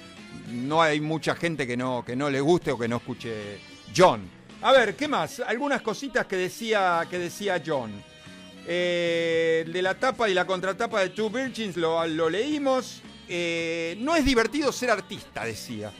no 0.52 0.80
hay 0.80 1.00
mucha 1.00 1.34
gente 1.34 1.66
que 1.66 1.76
no, 1.76 2.04
que 2.04 2.14
no 2.14 2.30
le 2.30 2.40
guste 2.40 2.70
o 2.70 2.78
que 2.78 2.86
no 2.86 2.98
escuche 2.98 3.58
John. 3.94 4.22
A 4.62 4.72
ver, 4.72 4.94
¿qué 4.94 5.08
más? 5.08 5.40
Algunas 5.40 5.82
cositas 5.82 6.26
que 6.26 6.36
decía, 6.36 7.06
que 7.10 7.18
decía 7.18 7.60
John. 7.64 7.90
Eh, 8.66 9.64
de 9.66 9.82
la 9.82 9.94
tapa 9.94 10.28
y 10.28 10.34
la 10.34 10.46
contratapa 10.46 11.00
de 11.00 11.08
Two 11.08 11.30
Virgins 11.30 11.76
lo, 11.76 12.06
lo 12.06 12.30
leímos. 12.30 13.00
Eh, 13.26 13.96
no 14.00 14.14
es 14.14 14.24
divertido 14.24 14.70
ser 14.70 14.90
artista, 14.90 15.44
decía. 15.44 15.90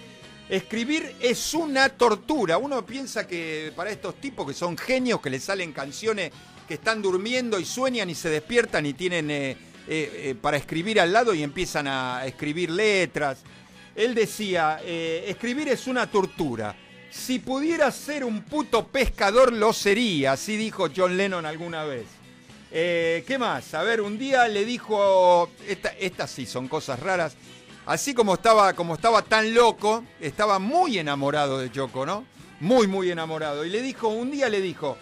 Escribir 0.49 1.17
es 1.21 1.55
una 1.55 1.89
tortura. 1.89 2.59
Uno 2.59 2.85
piensa 2.85 3.27
que 3.27 3.73
para 3.75 3.91
estos 3.91 4.17
tipos 4.17 4.47
que 4.47 4.55
son 4.55 4.77
genios, 4.77 5.21
que 5.21 5.31
les 5.31 5.43
salen 5.43 5.73
canciones 5.73 6.31
que 6.71 6.75
están 6.75 7.03
durmiendo 7.03 7.59
y 7.59 7.65
sueñan 7.65 8.11
y 8.11 8.15
se 8.15 8.29
despiertan 8.29 8.87
y 8.87 8.93
tienen 8.93 9.29
eh, 9.29 9.51
eh, 9.51 9.57
eh, 9.89 10.35
para 10.41 10.57
escribir 10.57 11.01
al 11.01 11.13
lado 11.13 11.35
y 11.35 11.43
empiezan 11.43 11.89
a 11.89 12.25
escribir 12.25 12.71
letras. 12.71 13.39
Él 13.97 14.15
decía, 14.15 14.81
escribir 14.85 15.67
es 15.67 15.89
una 15.89 16.09
tortura. 16.09 16.77
Si 17.11 17.41
pudiera 17.41 17.91
ser 17.91 18.23
un 18.23 18.43
puto 18.45 18.87
pescador, 18.87 19.53
lo 19.53 19.73
sería, 19.73 20.31
así 20.35 20.57
dijo 20.57 20.87
John 20.97 21.17
Lennon 21.17 21.45
alguna 21.45 21.83
vez. 21.83 22.05
¿Qué 22.71 23.37
más? 23.37 23.75
A 23.75 23.83
ver, 23.83 24.01
un 24.01 24.17
día 24.17 24.47
le 24.47 24.65
dijo, 24.65 25.51
esta- 25.67 25.93
estas 25.99 26.31
sí 26.31 26.47
son 26.47 26.69
cosas 26.69 27.01
raras, 27.01 27.35
así 27.85 28.15
como 28.15 28.35
estaba, 28.35 28.75
como 28.75 28.95
estaba 28.95 29.23
tan 29.23 29.53
loco, 29.53 30.05
estaba 30.21 30.61
muy 30.61 31.01
enamorado 31.01 31.59
de 31.59 31.69
Yoko, 31.71 32.07
¿no? 32.07 32.25
Muy, 32.61 32.87
muy 32.87 33.11
enamorado. 33.11 33.65
Y 33.65 33.71
le 33.71 33.83
dijo, 33.83 34.07
un 34.07 34.31
día 34.31 34.49
le 34.49 34.61
dijo, 34.61 34.97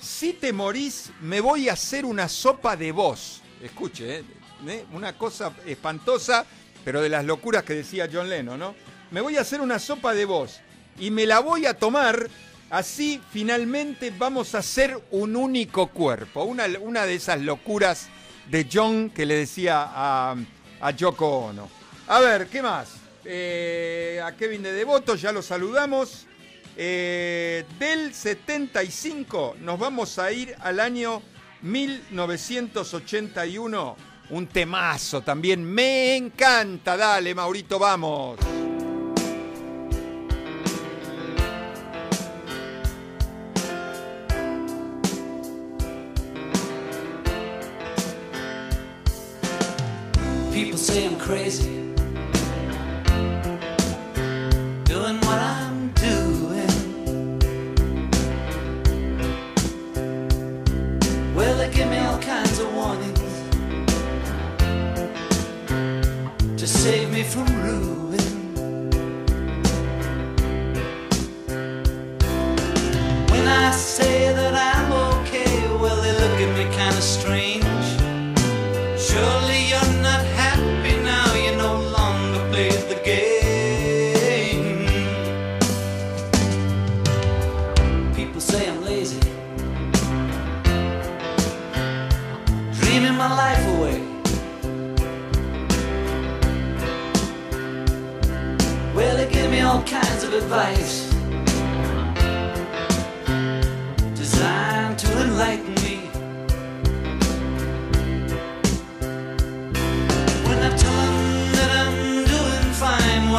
si 0.00 0.32
te 0.32 0.52
morís, 0.52 1.10
me 1.20 1.40
voy 1.40 1.68
a 1.68 1.72
hacer 1.72 2.04
una 2.04 2.28
sopa 2.28 2.76
de 2.76 2.92
vos. 2.92 3.42
Escuche, 3.62 4.18
¿eh? 4.18 4.24
¿Eh? 4.66 4.84
una 4.92 5.16
cosa 5.16 5.52
espantosa, 5.66 6.44
pero 6.84 7.00
de 7.00 7.08
las 7.08 7.24
locuras 7.24 7.62
que 7.64 7.74
decía 7.74 8.08
John 8.12 8.28
Lennon, 8.28 8.58
¿no? 8.58 8.74
Me 9.10 9.20
voy 9.20 9.36
a 9.36 9.42
hacer 9.42 9.60
una 9.60 9.78
sopa 9.78 10.14
de 10.14 10.24
vos 10.24 10.60
y 10.98 11.10
me 11.10 11.26
la 11.26 11.40
voy 11.40 11.66
a 11.66 11.74
tomar, 11.74 12.28
así 12.70 13.20
finalmente 13.30 14.12
vamos 14.16 14.54
a 14.54 14.62
ser 14.62 15.00
un 15.10 15.36
único 15.36 15.88
cuerpo. 15.88 16.44
Una, 16.44 16.66
una 16.80 17.06
de 17.06 17.14
esas 17.14 17.40
locuras 17.40 18.08
de 18.50 18.68
John 18.70 19.10
que 19.10 19.26
le 19.26 19.36
decía 19.36 19.84
a, 19.88 20.36
a 20.80 20.90
Yoko 20.90 21.46
Ono. 21.46 21.68
A 22.08 22.20
ver, 22.20 22.46
¿qué 22.48 22.62
más? 22.62 22.88
Eh, 23.24 24.20
a 24.24 24.34
Kevin 24.36 24.62
de 24.62 24.72
Devoto 24.72 25.14
ya 25.14 25.32
lo 25.32 25.42
saludamos. 25.42 26.26
Eh, 26.80 27.64
del 27.76 28.14
75 28.14 29.56
nos 29.62 29.80
vamos 29.80 30.16
a 30.20 30.30
ir 30.30 30.54
al 30.60 30.78
año 30.78 31.20
1981. 31.62 33.96
Un 34.30 34.46
temazo 34.46 35.22
también. 35.22 35.64
Me 35.64 36.14
encanta. 36.16 36.96
Dale, 36.96 37.34
Maurito, 37.34 37.80
vamos. 37.80 38.38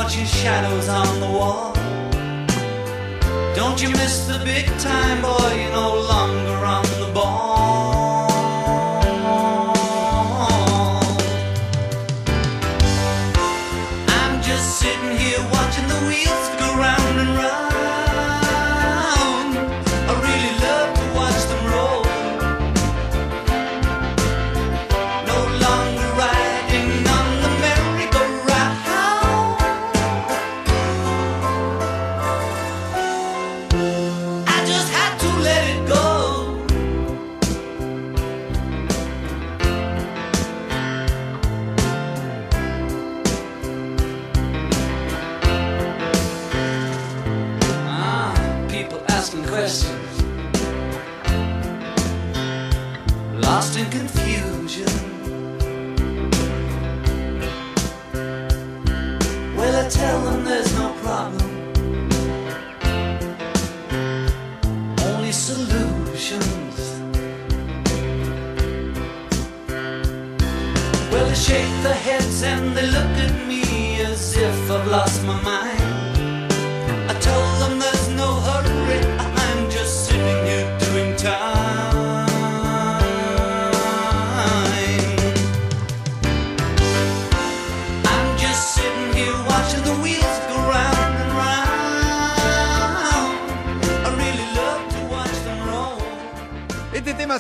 Watching 0.03 0.25
shadows 0.25 0.87
on 0.87 1.19
the 1.19 1.27
wall. 1.27 1.73
Don't 3.53 3.81
you 3.83 3.89
miss 3.89 4.27
the 4.27 4.39
big 4.45 4.65
time, 4.79 5.21
boy? 5.21 5.51
You're 5.59 5.73
no 5.73 5.93
longer 6.13 6.65
on 6.65 6.88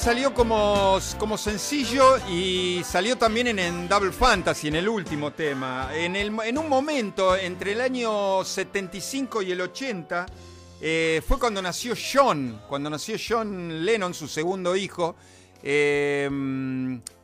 salió 0.09 0.33
como, 0.33 0.97
como 1.19 1.37
sencillo 1.37 2.17
y 2.27 2.81
salió 2.83 3.15
también 3.15 3.59
en, 3.59 3.87
Double 3.87 4.11
Fantasy, 4.11 4.67
en 4.69 4.77
el 4.77 4.89
último 4.89 5.33
tema. 5.33 5.91
En, 5.93 6.15
el, 6.15 6.35
en 6.45 6.57
un 6.57 6.67
momento, 6.67 7.37
entre 7.37 7.73
el 7.73 7.81
año 7.81 8.43
75 8.43 9.43
y 9.43 9.51
el 9.51 9.61
80, 9.61 10.25
eh, 10.81 11.21
fue 11.27 11.37
cuando 11.37 11.61
nació 11.61 11.93
John, 11.95 12.59
cuando 12.67 12.89
nació 12.89 13.17
John 13.19 13.85
Lennon, 13.85 14.15
su 14.15 14.27
segundo 14.27 14.75
hijo. 14.75 15.15
eh, 15.61 16.27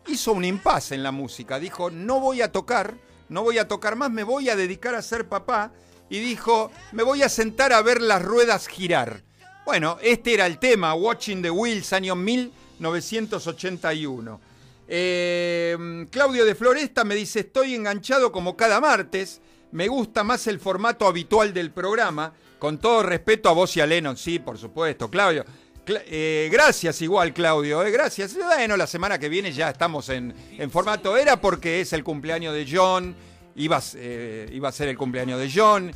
hizo 0.06 0.34
un 0.34 0.46
impasse 0.46 0.94
en 0.94 1.02
la 1.02 1.12
música. 1.12 1.58
Dijo, 1.58 1.90
no 1.90 2.20
voy 2.20 2.44
a 2.44 2.52
tocar, 2.52 3.00
no 3.30 3.42
voy 3.42 3.58
a 3.58 3.68
tocar 3.68 3.96
más, 3.96 4.12
me 4.12 4.22
voy 4.22 4.50
a 4.50 4.56
dedicar 4.56 4.94
a 4.94 5.02
ser 5.02 5.28
papá. 5.28 5.72
Y 6.08 6.20
dijo, 6.20 6.70
me 6.92 7.02
voy 7.02 7.24
a 7.24 7.30
sentar 7.30 7.74
a 7.74 7.82
ver 7.82 8.00
las 8.00 8.22
ruedas 8.22 8.68
girar. 8.68 9.24
Bueno, 9.66 9.98
este 10.04 10.36
era 10.36 10.46
el 10.46 10.60
tema, 10.60 10.94
Watching 10.94 11.42
the 11.42 11.50
Wheels, 11.50 11.92
año 11.94 12.16
1981. 12.80 14.40
Eh, 14.88 16.06
Claudio 16.12 16.46
de 16.46 16.56
Floresta 16.56 17.04
me 17.04 17.16
dice, 17.16 17.40
estoy 17.42 17.76
enganchado 17.76 18.32
como 18.32 18.56
cada 18.56 18.80
martes, 18.80 19.42
me 19.72 19.88
gusta 19.88 20.24
más 20.24 20.46
el 20.48 20.60
formato 20.60 21.08
habitual 21.08 21.54
del 21.54 21.72
programa, 21.72 22.34
con 22.60 22.78
todo 22.78 23.04
respeto 23.04 23.50
a 23.50 23.54
vos 23.54 23.76
y 23.78 23.82
a 23.82 23.86
Lennon, 23.88 24.16
sí, 24.18 24.40
por 24.40 24.58
supuesto, 24.58 25.10
Claudio. 25.10 25.44
Cla- 25.86 26.04
eh, 26.08 26.50
gracias 26.52 27.02
igual, 27.02 27.34
Claudio, 27.34 27.84
eh, 27.84 27.92
gracias. 27.92 28.36
Bueno, 28.36 28.78
la 28.78 28.88
semana 28.88 29.20
que 29.20 29.30
viene 29.30 29.52
ya 29.52 29.70
estamos 29.70 30.10
en, 30.10 30.34
en 30.58 30.72
formato, 30.72 31.18
era 31.18 31.40
porque 31.42 31.82
es 31.82 31.94
el 31.94 32.04
cumpleaños 32.04 32.54
de 32.54 32.68
John, 32.72 33.16
iba, 33.56 33.82
iba 34.52 34.70
a 34.70 34.72
ser 34.72 34.88
el 34.90 34.98
cumpleaños 34.98 35.40
de 35.40 35.52
John, 35.54 35.92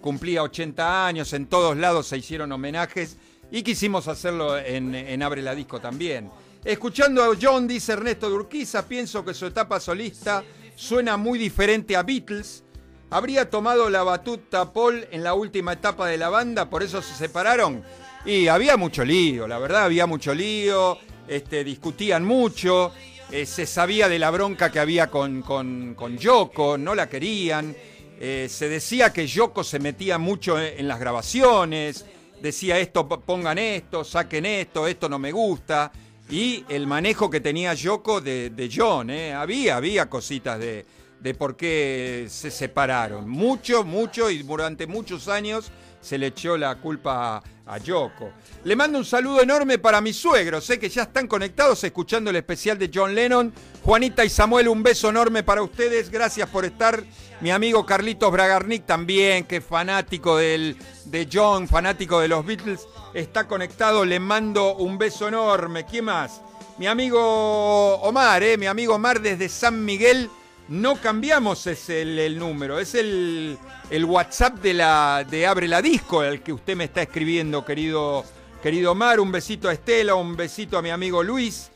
cumplía 0.00 0.42
80 0.42 1.06
años, 1.06 1.32
en 1.34 1.46
todos 1.46 1.76
lados 1.76 2.06
se 2.06 2.16
hicieron 2.16 2.50
homenajes 2.52 3.16
y 3.56 3.62
quisimos 3.62 4.06
hacerlo 4.06 4.58
en, 4.58 4.94
en 4.94 5.22
Abre 5.22 5.40
la 5.40 5.54
Disco 5.54 5.80
también. 5.80 6.30
Escuchando 6.62 7.24
a 7.24 7.34
John, 7.40 7.66
dice 7.66 7.94
Ernesto 7.94 8.28
Durquiza, 8.28 8.86
pienso 8.86 9.24
que 9.24 9.32
su 9.32 9.46
etapa 9.46 9.80
solista 9.80 10.44
suena 10.74 11.16
muy 11.16 11.38
diferente 11.38 11.96
a 11.96 12.02
Beatles. 12.02 12.64
¿Habría 13.08 13.48
tomado 13.48 13.88
la 13.88 14.02
batuta 14.02 14.74
Paul 14.74 15.08
en 15.10 15.24
la 15.24 15.32
última 15.32 15.72
etapa 15.72 16.06
de 16.06 16.18
la 16.18 16.28
banda? 16.28 16.68
¿Por 16.68 16.82
eso 16.82 17.00
se 17.00 17.14
separaron? 17.14 17.82
Y 18.26 18.48
había 18.48 18.76
mucho 18.76 19.06
lío, 19.06 19.48
la 19.48 19.58
verdad, 19.58 19.84
había 19.84 20.04
mucho 20.04 20.34
lío, 20.34 20.98
este, 21.26 21.64
discutían 21.64 22.26
mucho, 22.26 22.92
eh, 23.30 23.46
se 23.46 23.64
sabía 23.64 24.06
de 24.10 24.18
la 24.18 24.30
bronca 24.30 24.70
que 24.70 24.80
había 24.80 25.06
con, 25.06 25.40
con, 25.40 25.94
con 25.94 26.18
Yoko, 26.18 26.76
no 26.76 26.94
la 26.94 27.08
querían, 27.08 27.74
eh, 28.20 28.48
se 28.50 28.68
decía 28.68 29.14
que 29.14 29.26
Yoko 29.26 29.64
se 29.64 29.78
metía 29.78 30.18
mucho 30.18 30.60
en, 30.60 30.80
en 30.80 30.88
las 30.88 31.00
grabaciones, 31.00 32.04
decía 32.40 32.78
esto, 32.78 33.08
pongan 33.08 33.58
esto, 33.58 34.04
saquen 34.04 34.46
esto, 34.46 34.86
esto 34.86 35.08
no 35.08 35.18
me 35.18 35.32
gusta, 35.32 35.92
y 36.28 36.64
el 36.68 36.86
manejo 36.86 37.30
que 37.30 37.40
tenía 37.40 37.74
Yoko 37.74 38.20
de, 38.20 38.50
de 38.50 38.70
John, 38.74 39.10
eh, 39.10 39.32
había, 39.32 39.76
había 39.76 40.10
cositas 40.10 40.58
de, 40.58 40.84
de 41.20 41.34
por 41.34 41.56
qué 41.56 42.26
se 42.28 42.50
separaron. 42.50 43.28
Mucho, 43.28 43.84
mucho 43.84 44.30
y 44.30 44.42
durante 44.42 44.86
muchos 44.86 45.28
años 45.28 45.70
se 46.00 46.18
le 46.18 46.28
echó 46.28 46.56
la 46.56 46.76
culpa 46.76 47.36
a, 47.36 47.74
a 47.74 47.78
Yoko. 47.78 48.30
Le 48.64 48.76
mando 48.76 48.98
un 48.98 49.04
saludo 49.04 49.40
enorme 49.40 49.78
para 49.78 50.00
mis 50.00 50.16
suegros, 50.16 50.64
sé 50.64 50.78
que 50.78 50.88
ya 50.88 51.02
están 51.02 51.26
conectados 51.26 51.82
escuchando 51.84 52.30
el 52.30 52.36
especial 52.36 52.78
de 52.78 52.90
John 52.92 53.14
Lennon. 53.14 53.52
Juanita 53.82 54.24
y 54.24 54.28
Samuel, 54.28 54.68
un 54.68 54.82
beso 54.82 55.08
enorme 55.10 55.44
para 55.44 55.62
ustedes, 55.62 56.10
gracias 56.10 56.48
por 56.48 56.64
estar. 56.64 57.04
Mi 57.40 57.50
amigo 57.50 57.84
Carlitos 57.84 58.32
Bragarnik 58.32 58.86
también, 58.86 59.44
que 59.44 59.56
es 59.56 59.64
fanático 59.64 60.38
de 60.38 61.28
John, 61.30 61.68
fanático 61.68 62.18
de 62.20 62.28
los 62.28 62.46
Beatles, 62.46 62.88
está 63.12 63.46
conectado, 63.46 64.06
le 64.06 64.18
mando 64.18 64.74
un 64.76 64.96
beso 64.96 65.28
enorme. 65.28 65.84
¿Quién 65.84 66.06
más? 66.06 66.40
Mi 66.78 66.86
amigo 66.86 67.96
Omar, 67.96 68.42
eh, 68.42 68.56
mi 68.56 68.66
amigo 68.66 68.94
Omar 68.94 69.20
desde 69.20 69.50
San 69.50 69.84
Miguel. 69.84 70.30
No 70.68 70.96
cambiamos 70.96 71.66
es 71.66 71.90
el, 71.90 72.18
el 72.18 72.38
número, 72.38 72.80
es 72.80 72.94
el, 72.94 73.58
el 73.90 74.04
WhatsApp 74.06 74.54
de 74.56 74.74
la 74.74 75.24
de 75.28 75.46
Abre 75.46 75.68
la 75.68 75.82
Disco, 75.82 76.24
el 76.24 76.42
que 76.42 76.54
usted 76.54 76.74
me 76.74 76.84
está 76.84 77.02
escribiendo, 77.02 77.64
querido, 77.64 78.24
querido 78.62 78.92
Omar. 78.92 79.20
Un 79.20 79.30
besito 79.30 79.68
a 79.68 79.74
Estela, 79.74 80.14
un 80.14 80.36
besito 80.36 80.78
a 80.78 80.82
mi 80.82 80.90
amigo 80.90 81.22
Luis. 81.22 81.70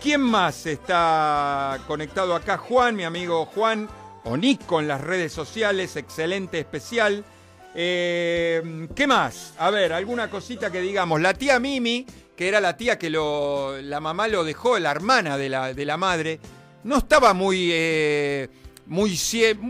¿Quién 0.00 0.20
más 0.20 0.66
está 0.66 1.78
conectado 1.86 2.34
acá? 2.34 2.58
Juan, 2.58 2.94
mi 2.94 3.04
amigo 3.04 3.46
Juan, 3.46 3.88
o 4.26 4.36
Nico 4.36 4.80
en 4.80 4.88
las 4.88 5.00
redes 5.00 5.32
sociales, 5.32 5.96
excelente 5.96 6.58
especial. 6.58 7.24
Eh, 7.74 8.88
¿Qué 8.94 9.06
más? 9.06 9.54
A 9.58 9.70
ver, 9.70 9.92
alguna 9.92 10.28
cosita 10.28 10.70
que 10.70 10.80
digamos. 10.80 11.20
La 11.20 11.32
tía 11.32 11.60
Mimi, 11.60 12.04
que 12.36 12.48
era 12.48 12.60
la 12.60 12.76
tía 12.76 12.98
que 12.98 13.08
lo, 13.08 13.80
la 13.80 14.00
mamá 14.00 14.26
lo 14.28 14.44
dejó, 14.44 14.78
la 14.78 14.90
hermana 14.90 15.38
de 15.38 15.48
la, 15.48 15.72
de 15.72 15.84
la 15.84 15.96
madre, 15.96 16.40
no 16.82 16.98
estaba 16.98 17.34
muy, 17.34 17.70
eh, 17.72 18.48
muy... 18.86 19.18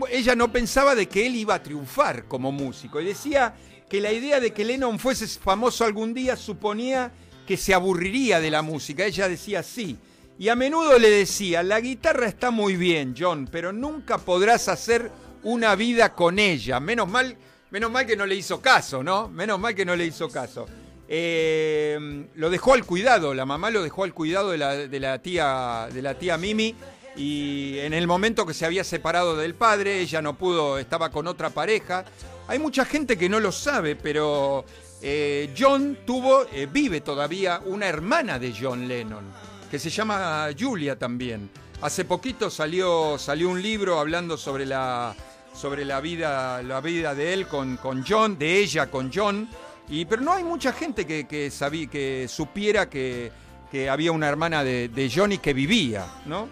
Ella 0.09 0.35
no 0.35 0.51
pensaba 0.51 0.95
de 0.95 1.07
que 1.07 1.27
él 1.27 1.35
iba 1.35 1.55
a 1.55 1.63
triunfar 1.63 2.27
como 2.27 2.51
músico. 2.51 2.99
Y 2.99 3.05
decía 3.05 3.53
que 3.87 4.01
la 4.01 4.11
idea 4.11 4.39
de 4.39 4.53
que 4.53 4.65
Lennon 4.65 4.97
fuese 4.97 5.27
famoso 5.27 5.85
algún 5.85 6.15
día 6.15 6.35
suponía 6.35 7.11
que 7.45 7.57
se 7.57 7.75
aburriría 7.75 8.39
de 8.39 8.49
la 8.49 8.63
música. 8.63 9.05
Ella 9.05 9.29
decía 9.29 9.61
sí. 9.61 9.97
Y 10.39 10.49
a 10.49 10.55
menudo 10.55 10.99
le 10.99 11.09
decía, 11.09 11.63
la 11.63 11.79
guitarra 11.79 12.27
está 12.27 12.51
muy 12.51 12.75
bien, 12.75 13.15
John, 13.17 13.49
pero 13.51 13.73
nunca 13.73 14.19
podrás 14.19 14.67
hacer 14.67 15.11
una 15.43 15.75
vida 15.75 16.13
con 16.13 16.37
ella. 16.37 16.79
Menos 16.79 17.07
mal, 17.07 17.35
menos 17.71 17.89
mal 17.89 18.05
que 18.05 18.15
no 18.15 18.25
le 18.25 18.35
hizo 18.35 18.61
caso, 18.61 19.01
¿no? 19.03 19.29
Menos 19.29 19.59
mal 19.59 19.73
que 19.73 19.85
no 19.85 19.95
le 19.95 20.05
hizo 20.05 20.29
caso. 20.29 20.67
Eh, 21.09 22.27
lo 22.35 22.49
dejó 22.49 22.73
al 22.73 22.85
cuidado, 22.85 23.33
la 23.33 23.45
mamá 23.45 23.71
lo 23.71 23.81
dejó 23.81 24.03
al 24.03 24.13
cuidado 24.13 24.51
de 24.51 24.57
la, 24.99 25.19
tía, 25.19 25.87
de 25.91 26.01
la 26.01 26.13
tía 26.15 26.37
Mimi. 26.37 26.75
Y 27.15 27.79
en 27.79 27.93
el 27.93 28.05
momento 28.05 28.45
que 28.45 28.53
se 28.53 28.65
había 28.65 28.83
separado 28.83 29.35
del 29.35 29.55
padre, 29.55 30.01
ella 30.01 30.21
no 30.21 30.37
pudo, 30.37 30.77
estaba 30.77 31.09
con 31.09 31.25
otra 31.25 31.49
pareja. 31.49 32.05
Hay 32.47 32.59
mucha 32.59 32.85
gente 32.85 33.17
que 33.17 33.27
no 33.27 33.39
lo 33.39 33.51
sabe, 33.51 33.95
pero 33.95 34.65
eh, 35.01 35.53
John 35.57 35.99
tuvo, 36.05 36.45
eh, 36.53 36.67
vive 36.71 37.01
todavía 37.01 37.61
una 37.65 37.87
hermana 37.87 38.37
de 38.37 38.53
John 38.53 38.87
Lennon, 38.87 39.25
que 39.69 39.79
se 39.79 39.89
llama 39.89 40.47
Julia 40.57 40.97
también. 40.97 41.49
Hace 41.81 42.05
poquito 42.05 42.49
salió, 42.49 43.17
salió 43.17 43.49
un 43.49 43.61
libro 43.61 43.99
hablando 43.99 44.37
sobre 44.37 44.65
la, 44.65 45.15
sobre 45.53 45.85
la 45.85 46.01
vida, 46.01 46.61
la 46.63 46.81
vida 46.81 47.13
de 47.13 47.33
él 47.33 47.47
con, 47.47 47.77
con 47.77 48.03
John, 48.07 48.37
de 48.37 48.57
ella 48.57 48.87
con 48.87 49.11
John. 49.13 49.47
Y, 49.89 50.05
pero 50.05 50.21
no 50.21 50.33
hay 50.33 50.43
mucha 50.43 50.73
gente 50.73 51.05
que, 51.05 51.27
que, 51.27 51.49
sabí- 51.49 51.87
que 51.87 52.27
supiera 52.27 52.89
que, 52.89 53.31
que 53.71 53.89
había 53.89 54.11
una 54.11 54.27
hermana 54.27 54.63
de, 54.63 54.89
de 54.89 55.11
Johnny 55.13 55.37
que 55.37 55.53
vivía, 55.53 56.05
¿no? 56.25 56.49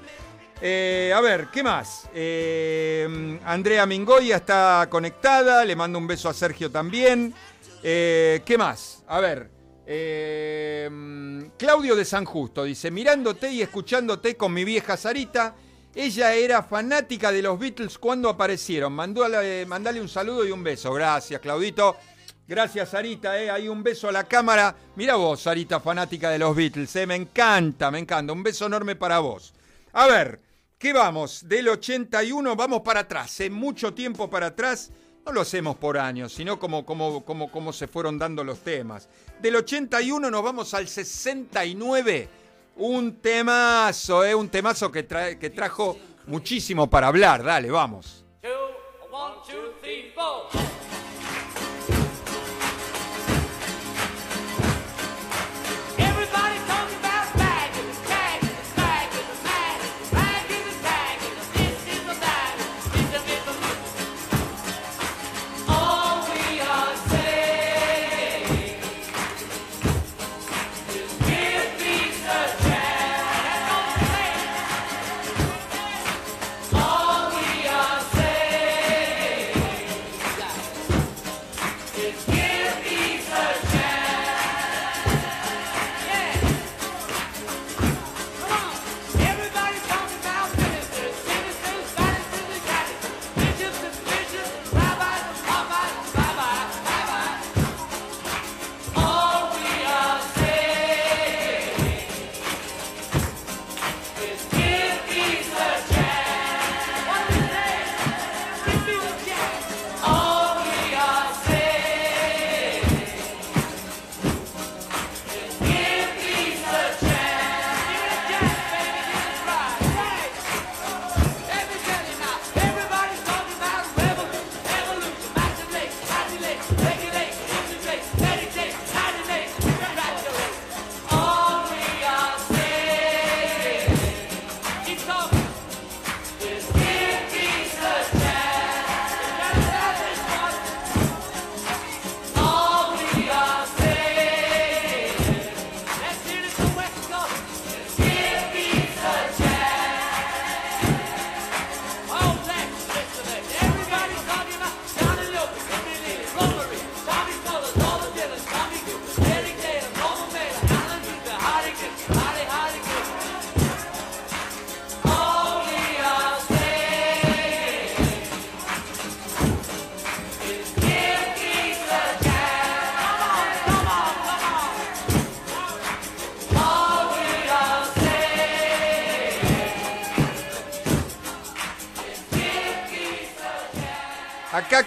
Eh, 0.62 1.12
a 1.14 1.20
ver, 1.20 1.48
¿qué 1.52 1.62
más? 1.64 2.08
Eh, 2.14 3.40
Andrea 3.44 3.86
Mingoya 3.86 4.38
está 4.38 4.88
conectada, 4.90 5.66
le 5.66 5.76
mando 5.76 5.98
un 6.00 6.08
beso 6.08 6.30
a 6.30 6.34
Sergio 6.34 6.72
también. 6.72 7.34
Eh, 7.84 8.42
¿Qué 8.46 8.58
más? 8.58 9.04
A 9.08 9.20
ver. 9.20 9.50
Eh, 9.86 10.90
Claudio 11.58 11.96
de 11.96 12.06
San 12.06 12.26
Justo 12.26 12.64
dice, 12.64 12.92
mirándote 12.92 13.52
y 13.52 13.62
escuchándote 13.62 14.36
con 14.36 14.54
mi 14.54 14.64
vieja 14.64 14.98
Sarita, 14.98 15.56
ella 15.96 16.34
era 16.34 16.62
fanática 16.62 17.32
de 17.32 17.42
los 17.42 17.58
Beatles 17.58 17.98
cuando 17.98 18.28
aparecieron. 18.28 18.92
Mandale, 18.94 20.02
un 20.02 20.10
saludo 20.10 20.46
y 20.46 20.52
un 20.52 20.62
beso. 20.62 20.92
Gracias, 20.94 21.40
Claudito. 21.40 21.96
Gracias, 22.48 22.90
Sarita. 22.90 23.42
Eh. 23.42 23.50
Hay 23.50 23.70
un 23.70 23.82
beso 23.82 24.10
a 24.10 24.12
la 24.12 24.26
cámara. 24.26 24.76
Mira 24.98 25.16
vos, 25.16 25.42
Sarita, 25.42 25.80
fanática 25.80 26.30
de 26.30 26.40
los 26.40 26.54
Beatles. 26.54 26.94
Eh. 26.98 27.08
Me 27.08 27.16
encanta, 27.16 27.92
me 27.92 28.00
encanta. 28.00 28.34
Un 28.34 28.44
beso 28.44 28.66
enorme 28.66 28.98
para 28.98 29.20
vos. 29.20 29.54
A 29.94 30.08
ver, 30.08 30.42
¿qué 30.78 30.92
vamos? 30.92 31.48
Del 31.48 31.70
81 31.70 32.56
vamos 32.58 32.82
para 32.82 33.02
atrás. 33.02 33.40
En 33.40 33.54
mucho 33.54 33.94
tiempo 33.94 34.30
para 34.30 34.48
atrás. 34.48 34.92
No 35.26 35.32
lo 35.32 35.42
hacemos 35.42 35.76
por 35.78 35.98
años, 35.98 36.34
sino 36.34 36.60
como, 36.60 36.86
como, 36.86 37.26
como, 37.26 37.50
como 37.50 37.74
se 37.74 37.88
fueron 37.88 38.20
dando 38.20 38.44
los 38.44 38.60
temas. 38.60 39.10
Del 39.42 39.56
81 39.56 40.30
nos 40.30 40.44
vamos 40.44 40.74
al 40.76 40.88
69. 40.88 42.30
Un 42.78 43.16
temazo, 43.22 44.24
¿eh? 44.24 44.36
Un 44.36 44.50
temazo 44.50 44.92
que, 44.92 45.04
trajo 45.04 45.98
muchísimo 46.28 46.88
para 46.88 47.08
hablar. 47.08 47.44
Dale, 47.44 47.72
vamos. 47.72 48.24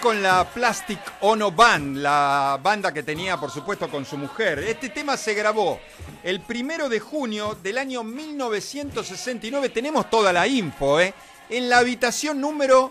Con 0.09 0.23
la 0.23 0.49
Plastic 0.49 1.01
Ono 1.21 1.53
Band, 1.53 1.99
la 1.99 2.59
banda 2.62 2.94
que 2.94 3.03
tenía, 3.03 3.37
por 3.37 3.51
supuesto, 3.51 3.90
con 3.90 4.07
su 4.07 4.16
mujer. 4.16 4.59
Este 4.61 4.88
tema 4.88 5.18
se 5.18 5.35
grabó 5.35 5.79
el 6.23 6.40
primero 6.40 6.88
de 6.88 6.99
junio 6.99 7.59
del 7.62 7.77
año 7.77 8.03
1969. 8.03 9.68
Tenemos 9.68 10.09
toda 10.09 10.33
la 10.33 10.47
info, 10.47 10.99
¿eh? 10.99 11.12
En 11.51 11.68
la 11.68 11.81
habitación 11.81 12.40
número 12.40 12.90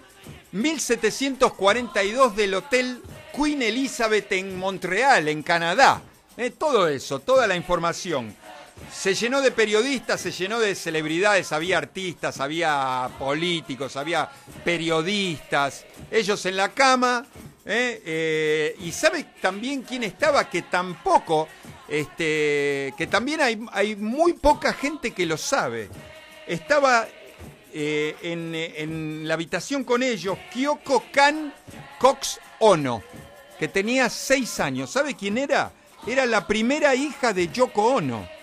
1742 0.51 2.35
del 2.35 2.53
Hotel 2.53 3.01
Queen 3.35 3.63
Elizabeth 3.63 4.31
en 4.33 4.55
Montreal, 4.55 5.27
en 5.27 5.41
Canadá. 5.41 6.03
¿Eh? 6.37 6.51
Todo 6.51 6.87
eso, 6.87 7.17
toda 7.17 7.47
la 7.47 7.55
información. 7.55 8.35
Se 8.91 9.13
llenó 9.13 9.41
de 9.41 9.51
periodistas, 9.51 10.21
se 10.21 10.31
llenó 10.31 10.59
de 10.59 10.73
celebridades, 10.73 11.51
había 11.51 11.77
artistas, 11.77 12.39
había 12.39 13.09
políticos, 13.19 13.95
había 13.95 14.29
periodistas, 14.63 15.85
ellos 16.09 16.45
en 16.45 16.57
la 16.57 16.69
cama. 16.69 17.25
¿eh? 17.65 18.01
Eh, 18.05 18.75
y 18.79 18.91
sabe 18.91 19.25
también 19.41 19.83
quién 19.83 20.03
estaba, 20.03 20.49
que 20.49 20.63
tampoco, 20.63 21.47
este, 21.87 22.93
que 22.97 23.07
también 23.07 23.41
hay, 23.41 23.95
muy 23.95 24.33
poca 24.33 24.73
gente 24.73 25.11
que 25.11 25.25
lo 25.25 25.37
sabe. 25.37 25.89
Estaba 26.47 27.07
eh, 27.73 28.15
en, 28.21 28.55
en 28.55 29.27
la 29.27 29.33
habitación 29.33 29.83
con 29.83 30.01
ellos 30.01 30.37
Kyoko 30.53 31.03
Kan 31.11 31.53
Cox 31.99 32.39
Ono, 32.59 33.03
que 33.59 33.67
tenía 33.67 34.09
seis 34.09 34.59
años. 34.59 34.89
¿Sabe 34.91 35.15
quién 35.15 35.37
era? 35.37 35.71
Era 36.07 36.25
la 36.25 36.47
primera 36.47 36.95
hija 36.95 37.33
de 37.33 37.49
Yoko 37.49 37.95
Ono. 37.95 38.36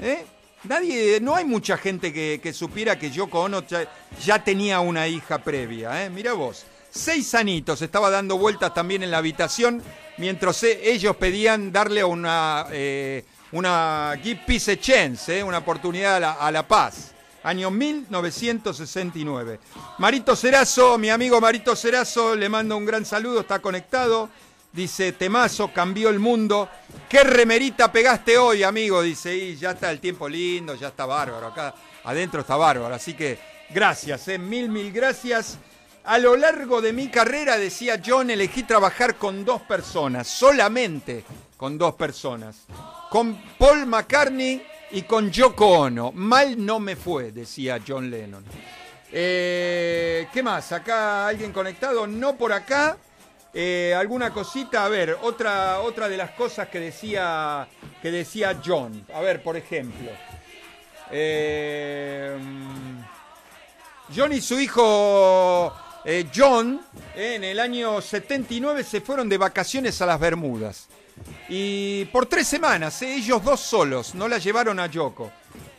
¿Eh? 0.00 0.24
Nadie, 0.64 1.20
no 1.20 1.36
hay 1.36 1.44
mucha 1.44 1.76
gente 1.76 2.12
que, 2.12 2.52
supiera 2.52 2.98
que 2.98 3.10
Yoko 3.10 3.42
Ono 3.42 3.62
ya, 4.24 4.44
tenía 4.44 4.80
una 4.80 5.06
hija 5.06 5.38
previa, 5.38 6.04
¿eh? 6.04 6.10
Mira 6.10 6.32
vos. 6.32 6.66
Seis 6.90 7.34
anitos 7.34 7.82
estaba 7.82 8.10
dando 8.10 8.38
vueltas 8.38 8.72
también 8.72 9.02
en 9.02 9.10
la 9.10 9.18
habitación 9.18 9.82
mientras 10.18 10.62
eh, 10.62 10.80
ellos 10.82 11.16
pedían 11.16 11.72
darle 11.72 12.02
una, 12.02 12.66
eh, 12.70 13.24
una 13.52 14.18
give 14.22 14.40
peace 14.46 14.72
a 14.72 14.80
chance, 14.80 15.38
¿eh? 15.38 15.42
una 15.42 15.58
oportunidad 15.58 16.16
a 16.16 16.20
la, 16.20 16.32
a 16.32 16.50
la 16.50 16.66
paz. 16.66 17.12
Año 17.42 17.70
1969. 17.70 19.60
Marito 19.98 20.34
Cerazo, 20.34 20.98
mi 20.98 21.10
amigo 21.10 21.40
Marito 21.40 21.76
Cerazo, 21.76 22.34
le 22.34 22.48
mando 22.48 22.76
un 22.76 22.84
gran 22.84 23.04
saludo, 23.04 23.40
está 23.40 23.60
conectado. 23.60 24.28
Dice, 24.76 25.12
temazo, 25.12 25.72
cambió 25.72 26.10
el 26.10 26.18
mundo. 26.18 26.68
¿Qué 27.08 27.24
remerita 27.24 27.90
pegaste 27.90 28.36
hoy, 28.36 28.62
amigo? 28.62 29.00
Dice, 29.00 29.34
y 29.34 29.56
ya 29.56 29.70
está 29.70 29.90
el 29.90 30.00
tiempo 30.00 30.28
lindo, 30.28 30.74
ya 30.74 30.88
está 30.88 31.06
bárbaro. 31.06 31.46
Acá 31.46 31.74
adentro 32.04 32.42
está 32.42 32.56
bárbaro. 32.56 32.94
Así 32.94 33.14
que 33.14 33.38
gracias, 33.70 34.28
eh, 34.28 34.36
mil, 34.36 34.68
mil 34.68 34.92
gracias. 34.92 35.56
A 36.04 36.18
lo 36.18 36.36
largo 36.36 36.82
de 36.82 36.92
mi 36.92 37.08
carrera, 37.08 37.56
decía 37.56 38.02
John, 38.04 38.28
elegí 38.28 38.64
trabajar 38.64 39.16
con 39.16 39.46
dos 39.46 39.62
personas, 39.62 40.28
solamente 40.28 41.24
con 41.56 41.78
dos 41.78 41.94
personas. 41.94 42.66
Con 43.08 43.34
Paul 43.56 43.86
McCartney 43.86 44.62
y 44.90 45.02
con 45.02 45.30
Yoko 45.30 45.68
Ono. 45.68 46.12
Mal 46.12 46.62
no 46.62 46.80
me 46.80 46.96
fue, 46.96 47.32
decía 47.32 47.80
John 47.84 48.10
Lennon. 48.10 48.44
Eh, 49.10 50.28
¿Qué 50.34 50.42
más? 50.42 50.70
¿Acá 50.72 51.28
alguien 51.28 51.50
conectado? 51.50 52.06
No 52.06 52.36
por 52.36 52.52
acá. 52.52 52.98
Eh, 53.58 53.94
alguna 53.94 54.34
cosita, 54.34 54.84
a 54.84 54.88
ver, 54.90 55.16
otra, 55.22 55.80
otra 55.80 56.10
de 56.10 56.18
las 56.18 56.32
cosas 56.32 56.68
que 56.68 56.78
decía, 56.78 57.66
que 58.02 58.10
decía 58.10 58.60
John. 58.62 59.06
A 59.14 59.22
ver, 59.22 59.42
por 59.42 59.56
ejemplo. 59.56 60.10
Eh, 61.10 62.36
John 64.14 64.34
y 64.34 64.42
su 64.42 64.60
hijo 64.60 65.74
eh, 66.04 66.26
John 66.34 66.82
en 67.14 67.44
el 67.44 67.58
año 67.58 68.02
79 68.02 68.84
se 68.84 69.00
fueron 69.00 69.26
de 69.26 69.38
vacaciones 69.38 70.02
a 70.02 70.06
las 70.06 70.20
Bermudas. 70.20 70.88
Y 71.48 72.04
por 72.12 72.26
tres 72.26 72.46
semanas, 72.46 73.00
ellos 73.00 73.42
dos 73.42 73.60
solos, 73.60 74.14
no 74.14 74.28
la 74.28 74.36
llevaron 74.36 74.78
a 74.80 74.86
Yoko. 74.86 75.32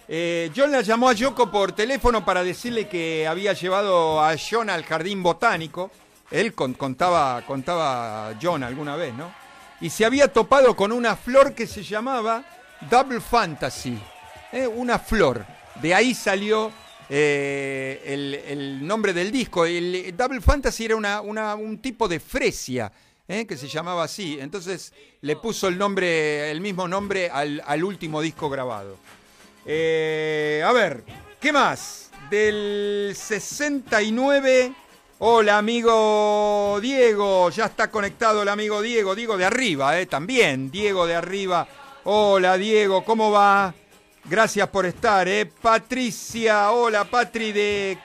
John 0.08 0.72
la 0.72 0.82
llamó 0.82 1.10
a 1.10 1.13
Yoko 1.13 1.52
por 1.52 1.74
teléfono 1.74 2.26
para 2.26 2.44
decirle 2.44 2.88
que 2.88 3.28
había 3.28 3.54
llevado 3.54 4.20
a 4.20 4.36
John 4.36 4.72
al 4.72 4.84
jardín 4.84 5.22
botánico. 5.22 5.92
Él 6.32 6.54
con- 6.54 6.74
contaba, 6.74 7.42
contaba 7.46 8.34
John 8.42 8.63
alguna 8.63 8.96
vez, 8.96 9.13
¿no? 9.13 9.32
Y 9.80 9.90
se 9.90 10.06
había 10.06 10.32
topado 10.32 10.76
con 10.76 10.92
una 10.92 11.16
flor 11.16 11.54
que 11.54 11.68
se 11.68 11.84
llamaba 11.84 12.44
Double 12.90 13.22
Fantasy. 13.22 13.98
¿eh? 14.52 14.68
Una 14.68 15.00
flor. 15.00 15.46
De 15.82 15.94
ahí 15.94 16.13
salió 16.16 16.72
eh, 17.10 18.42
el, 18.48 18.86
nombre 18.86 19.13
del 19.13 19.32
disco. 19.32 19.66
El 19.66 20.16
Double 20.18 20.42
Fantasy 20.42 20.86
era 20.86 20.96
una- 20.96 21.22
un 21.56 21.78
tipo 21.80 22.08
de 22.08 22.20
fresia. 22.20 22.92
¿eh? 23.30 23.46
que 23.46 23.58
se 23.58 23.68
llamaba 23.68 24.04
así. 24.06 24.38
Entonces 24.40 24.94
le 25.22 25.36
puso 25.36 25.68
el 25.68 25.78
nombre, 25.78 26.50
el 26.50 26.62
mismo 26.62 26.88
nombre 26.88 27.30
al, 27.30 27.62
al 27.66 27.84
último 27.84 28.22
disco 28.22 28.50
grabado. 28.50 28.98
Eh, 29.66 30.63
a 30.66 30.72
ver, 30.72 31.04
¿qué 31.40 31.52
más? 31.52 32.10
Del 32.30 33.13
69. 33.16 34.74
Hola, 35.19 35.58
amigo 35.58 36.77
Diego. 36.80 37.49
Ya 37.49 37.65
está 37.65 37.89
conectado 37.89 38.43
el 38.43 38.49
amigo 38.49 38.84
Diego. 38.84 39.15
Diego 39.15 39.36
de 39.36 39.45
arriba, 39.45 39.99
eh, 39.99 40.06
también. 40.06 40.69
Diego 40.69 41.08
de 41.08 41.15
arriba. 41.15 41.67
Hola, 42.03 42.56
Diego, 42.56 43.03
¿cómo 43.03 43.32
va? 43.32 43.73
Gracias 44.25 44.67
por 44.69 44.86
estar, 44.86 45.27
eh. 45.27 45.47
Patricia, 45.47 46.69
hola, 46.69 47.06
Patri 47.06 47.51
de, 47.51 47.97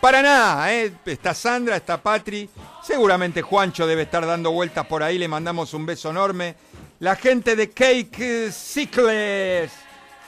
Paraná, 0.00 0.72
eh. 0.72 0.94
Está 1.04 1.34
Sandra, 1.34 1.76
está 1.76 2.02
Patri. 2.02 2.48
Seguramente 2.82 3.42
Juancho 3.42 3.86
debe 3.86 4.02
estar 4.02 4.24
dando 4.24 4.50
vueltas 4.50 4.86
por 4.86 5.02
ahí. 5.02 5.18
Le 5.18 5.28
mandamos 5.28 5.74
un 5.74 5.84
beso 5.84 6.08
enorme. 6.08 6.54
La 7.00 7.16
gente 7.16 7.54
de 7.54 7.68
Cake 7.68 8.50
Sickles. 8.50 9.70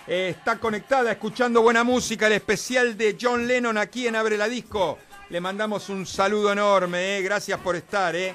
Eh, 0.07 0.29
está 0.29 0.59
conectada 0.59 1.11
escuchando 1.11 1.62
buena 1.62 1.85
música, 1.85 2.27
el 2.27 2.35
especial 2.35 2.98
de 2.98 3.16
John 3.18 3.46
Lennon 3.48 3.79
aquí 3.79 4.07
en 4.07 4.16
Abre 4.16 4.37
la 4.37 4.46
Disco. 4.46 4.98
Le 5.31 5.41
mandamos 5.41 5.89
un 5.89 6.05
saludo 6.05 6.53
enorme, 6.53 7.19
eh, 7.19 7.23
gracias 7.23 7.59
por 7.61 7.77
estar. 7.77 8.15
Eh. 8.15 8.35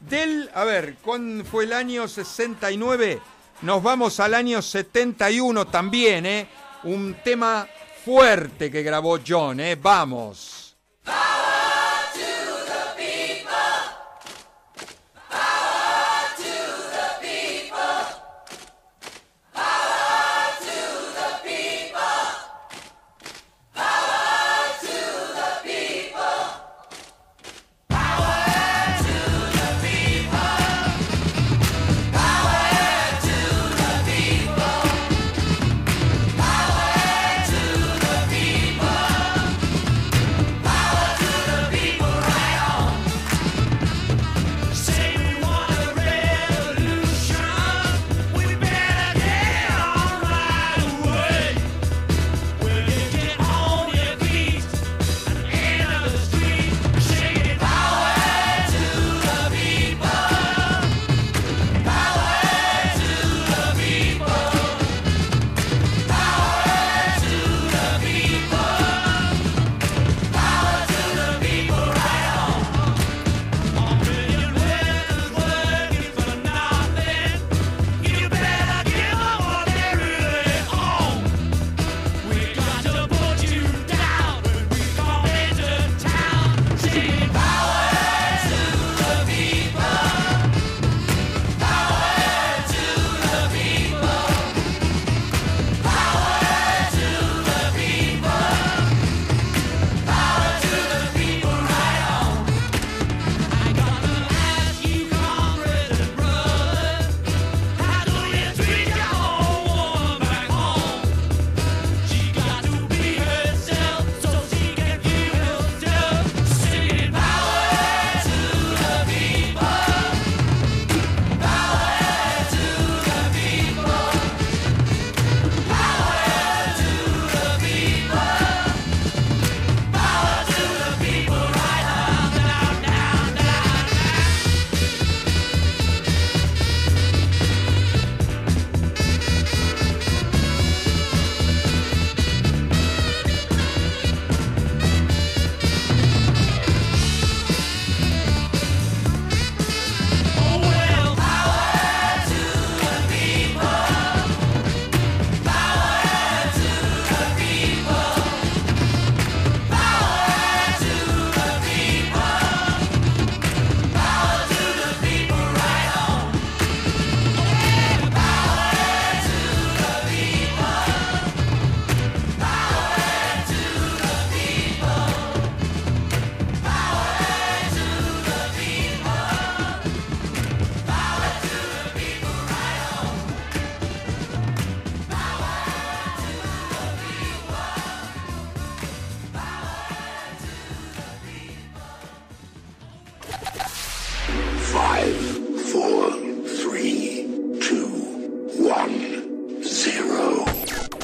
Del, 0.00 0.48
a 0.54 0.64
ver, 0.64 0.96
¿cuándo 1.02 1.44
fue 1.44 1.64
el 1.64 1.72
año 1.72 2.06
69? 2.06 3.20
Nos 3.62 3.82
vamos 3.82 4.20
al 4.20 4.34
año 4.34 4.62
71 4.62 5.66
también, 5.66 6.26
eh. 6.26 6.48
Un 6.84 7.16
tema 7.24 7.66
fuerte 8.04 8.70
que 8.70 8.82
grabó 8.82 9.18
John, 9.26 9.58
eh. 9.58 9.74
Vamos. 9.74 10.76
Power 11.04 11.37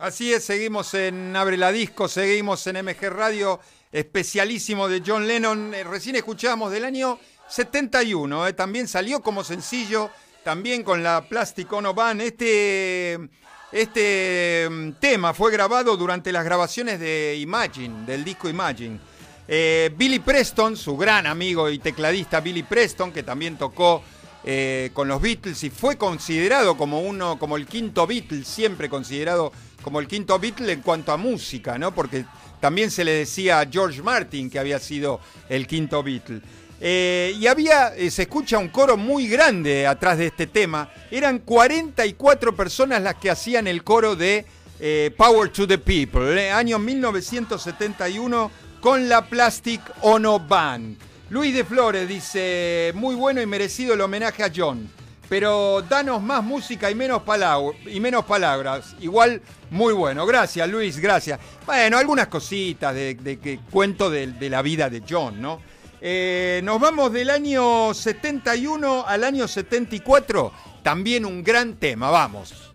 Así 0.00 0.32
es, 0.32 0.44
seguimos 0.44 0.94
en 0.94 1.36
Abre 1.36 1.58
la 1.58 1.70
Disco, 1.70 2.08
seguimos 2.08 2.66
en 2.66 2.82
MG 2.82 3.10
Radio, 3.10 3.60
especialísimo 3.92 4.88
de 4.88 5.02
John 5.06 5.26
Lennon. 5.26 5.74
Eh, 5.74 5.84
Recién 5.84 6.16
escuchábamos 6.16 6.72
del 6.72 6.86
año 6.86 7.18
71, 7.50 8.46
eh, 8.46 8.54
también 8.54 8.88
salió 8.88 9.20
como 9.20 9.44
sencillo, 9.44 10.08
también 10.42 10.84
con 10.84 11.02
la 11.02 11.20
Plastic 11.28 11.70
Ono 11.70 11.92
Band. 11.92 12.22
Este, 12.22 13.18
este 13.72 14.66
mm, 14.70 14.92
tema 14.92 15.34
fue 15.34 15.52
grabado 15.52 15.94
durante 15.98 16.32
las 16.32 16.46
grabaciones 16.46 16.98
de 16.98 17.36
Imagine, 17.36 18.06
del 18.06 18.24
disco 18.24 18.48
Imagine. 18.48 18.98
Eh, 19.46 19.90
Billy 19.94 20.20
Preston, 20.20 20.78
su 20.78 20.96
gran 20.96 21.26
amigo 21.26 21.68
y 21.68 21.78
tecladista 21.78 22.40
Billy 22.40 22.62
Preston, 22.62 23.12
que 23.12 23.22
también 23.22 23.58
tocó 23.58 24.02
eh, 24.42 24.90
con 24.94 25.06
los 25.06 25.20
Beatles 25.20 25.62
y 25.64 25.68
fue 25.68 25.98
considerado 25.98 26.78
como 26.78 27.02
uno, 27.02 27.38
como 27.38 27.58
el 27.58 27.66
quinto 27.66 28.06
Beatle, 28.06 28.42
siempre 28.44 28.88
considerado 28.88 29.52
como 29.82 30.00
el 30.00 30.06
quinto 30.06 30.38
Beatle 30.38 30.72
en 30.72 30.82
cuanto 30.82 31.12
a 31.12 31.16
música, 31.16 31.78
¿no? 31.78 31.94
Porque 31.94 32.24
también 32.60 32.90
se 32.90 33.04
le 33.04 33.12
decía 33.12 33.60
a 33.60 33.66
George 33.66 34.02
Martin 34.02 34.50
que 34.50 34.58
había 34.58 34.78
sido 34.78 35.20
el 35.48 35.66
quinto 35.66 36.02
Beatle. 36.02 36.40
Eh, 36.82 37.36
y 37.38 37.46
había, 37.46 37.94
eh, 37.94 38.10
se 38.10 38.22
escucha 38.22 38.56
un 38.56 38.68
coro 38.68 38.96
muy 38.96 39.28
grande 39.28 39.86
atrás 39.86 40.16
de 40.16 40.26
este 40.26 40.46
tema. 40.46 40.90
Eran 41.10 41.40
44 41.40 42.56
personas 42.56 43.02
las 43.02 43.16
que 43.16 43.30
hacían 43.30 43.66
el 43.66 43.84
coro 43.84 44.16
de 44.16 44.46
eh, 44.80 45.10
Power 45.16 45.50
to 45.50 45.66
the 45.66 45.76
People, 45.76 46.50
año 46.50 46.78
1971, 46.78 48.50
con 48.80 49.08
la 49.10 49.26
Plastic 49.26 49.82
Ono 50.00 50.40
Band. 50.40 50.96
Luis 51.28 51.54
de 51.54 51.64
Flores 51.64 52.08
dice, 52.08 52.92
muy 52.94 53.14
bueno 53.14 53.42
y 53.42 53.46
merecido 53.46 53.92
el 53.94 54.00
homenaje 54.00 54.42
a 54.42 54.50
John, 54.54 54.90
pero 55.30 55.80
danos 55.88 56.20
más 56.20 56.42
música 56.42 56.90
y 56.90 56.96
menos, 56.96 57.22
y 57.86 58.00
menos 58.00 58.24
palabras. 58.24 58.96
Igual, 59.00 59.40
muy 59.70 59.94
bueno. 59.94 60.26
Gracias, 60.26 60.68
Luis, 60.68 60.98
gracias. 60.98 61.38
Bueno, 61.64 61.98
algunas 61.98 62.26
cositas 62.26 62.92
de, 62.92 63.14
de 63.14 63.38
que 63.38 63.60
cuento 63.70 64.10
de, 64.10 64.26
de 64.26 64.50
la 64.50 64.60
vida 64.60 64.90
de 64.90 65.04
John, 65.08 65.40
¿no? 65.40 65.60
Eh, 66.00 66.60
nos 66.64 66.80
vamos 66.80 67.12
del 67.12 67.30
año 67.30 67.94
71 67.94 69.04
al 69.06 69.22
año 69.22 69.46
74, 69.46 70.52
también 70.82 71.24
un 71.24 71.44
gran 71.44 71.74
tema, 71.74 72.10
vamos. 72.10 72.69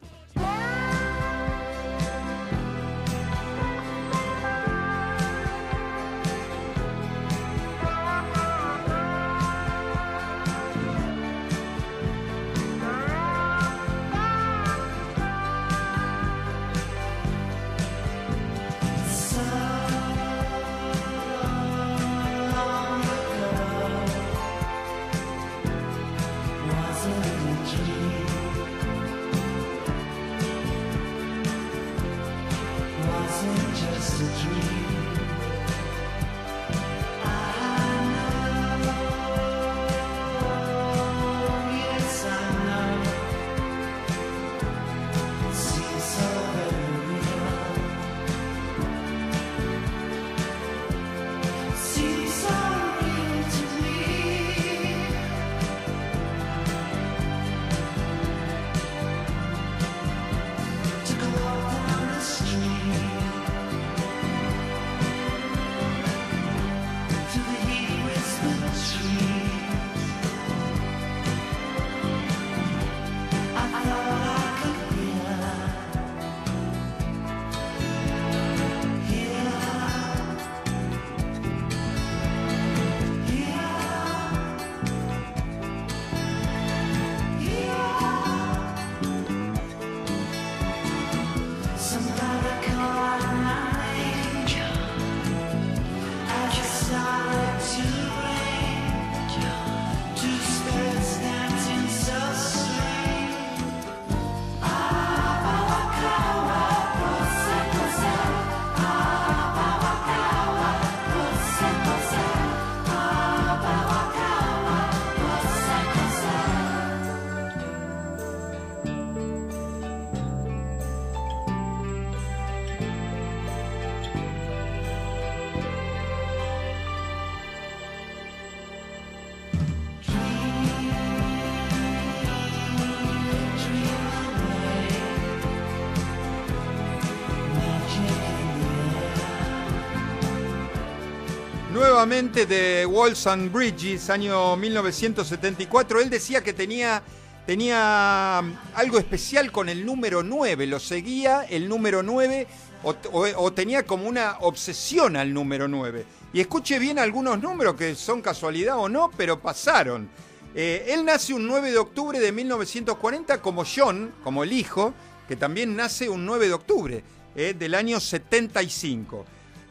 De 142.10 142.86
Walls 142.86 143.26
and 143.26 143.52
Bridges, 143.52 144.12
año 144.12 144.56
1974. 144.58 146.02
Él 146.02 146.12
decía 146.12 146.44
que 146.44 146.54
tenía, 146.54 147.02
tenía 147.48 148.38
algo 148.76 149.00
especial 149.00 149.52
con 149.52 149.70
el 149.70 149.84
número 149.84 150.22
9, 150.22 150.68
lo 150.68 150.80
seguía 150.80 151.46
el 151.50 151.68
número 151.68 152.04
9 152.04 152.46
o, 152.84 152.96
o- 153.12 153.44
o 153.44 153.54
tenía 153.54 153.88
como 153.88 154.08
una 154.08 154.38
obsesión 154.42 155.16
al 155.18 155.34
número 155.34 155.68
9. 155.68 156.06
Y 156.32 156.42
escuche 156.42 156.78
bien 156.78 157.00
algunos 157.00 157.42
números 157.42 157.74
que 157.74 157.96
son 157.96 158.22
casualidad 158.22 158.78
o 158.78 158.88
no, 158.88 159.10
pero 159.18 159.40
pasaron. 159.42 160.08
Eh, 160.54 160.86
él 160.90 161.06
nace 161.06 161.34
un 161.34 161.48
9 161.48 161.72
de 161.72 161.80
octubre 161.80 162.20
de 162.20 162.32
1940 162.32 163.42
como 163.42 163.64
John, 163.66 164.14
como 164.24 164.44
el 164.44 164.54
hijo, 164.54 164.94
que 165.28 165.36
también 165.36 165.76
nace 165.76 166.08
un 166.08 166.24
9 166.24 166.50
de 166.50 166.54
octubre 166.54 167.04
eh, 167.36 167.56
del 167.58 167.74
año 167.74 168.00
75. 168.00 169.26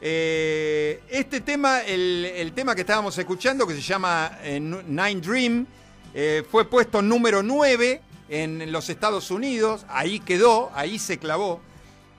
Eh, 0.06 1.00
este 1.08 1.40
tema, 1.40 1.80
el, 1.80 2.52
tema 2.54 2.74
que 2.74 2.82
estábamos 2.82 3.16
escuchando, 3.16 3.66
que 3.66 3.72
se 3.72 3.80
llama 3.80 4.38
eh, 4.42 4.60
Nine 4.60 5.20
Dream, 5.22 5.66
eh, 6.12 6.44
fue 6.50 6.68
puesto 6.68 7.00
número 7.00 7.42
9 7.42 8.02
en 8.28 8.70
los 8.70 8.90
Estados 8.90 9.30
Unidos, 9.30 9.86
ahí 9.88 10.20
quedó, 10.20 10.70
ahí 10.74 10.98
se 10.98 11.16
clavó. 11.16 11.62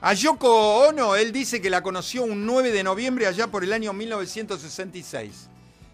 A 0.00 0.14
Yoko 0.14 0.88
Ono, 0.88 1.14
él 1.14 1.30
dice 1.30 1.62
que 1.62 1.70
la 1.70 1.80
conoció 1.80 2.24
un 2.24 2.44
9 2.44 2.72
de 2.72 2.82
noviembre 2.82 3.28
allá 3.28 3.46
por 3.46 3.62
el 3.62 3.72
año 3.72 3.92
1966. 3.92 5.48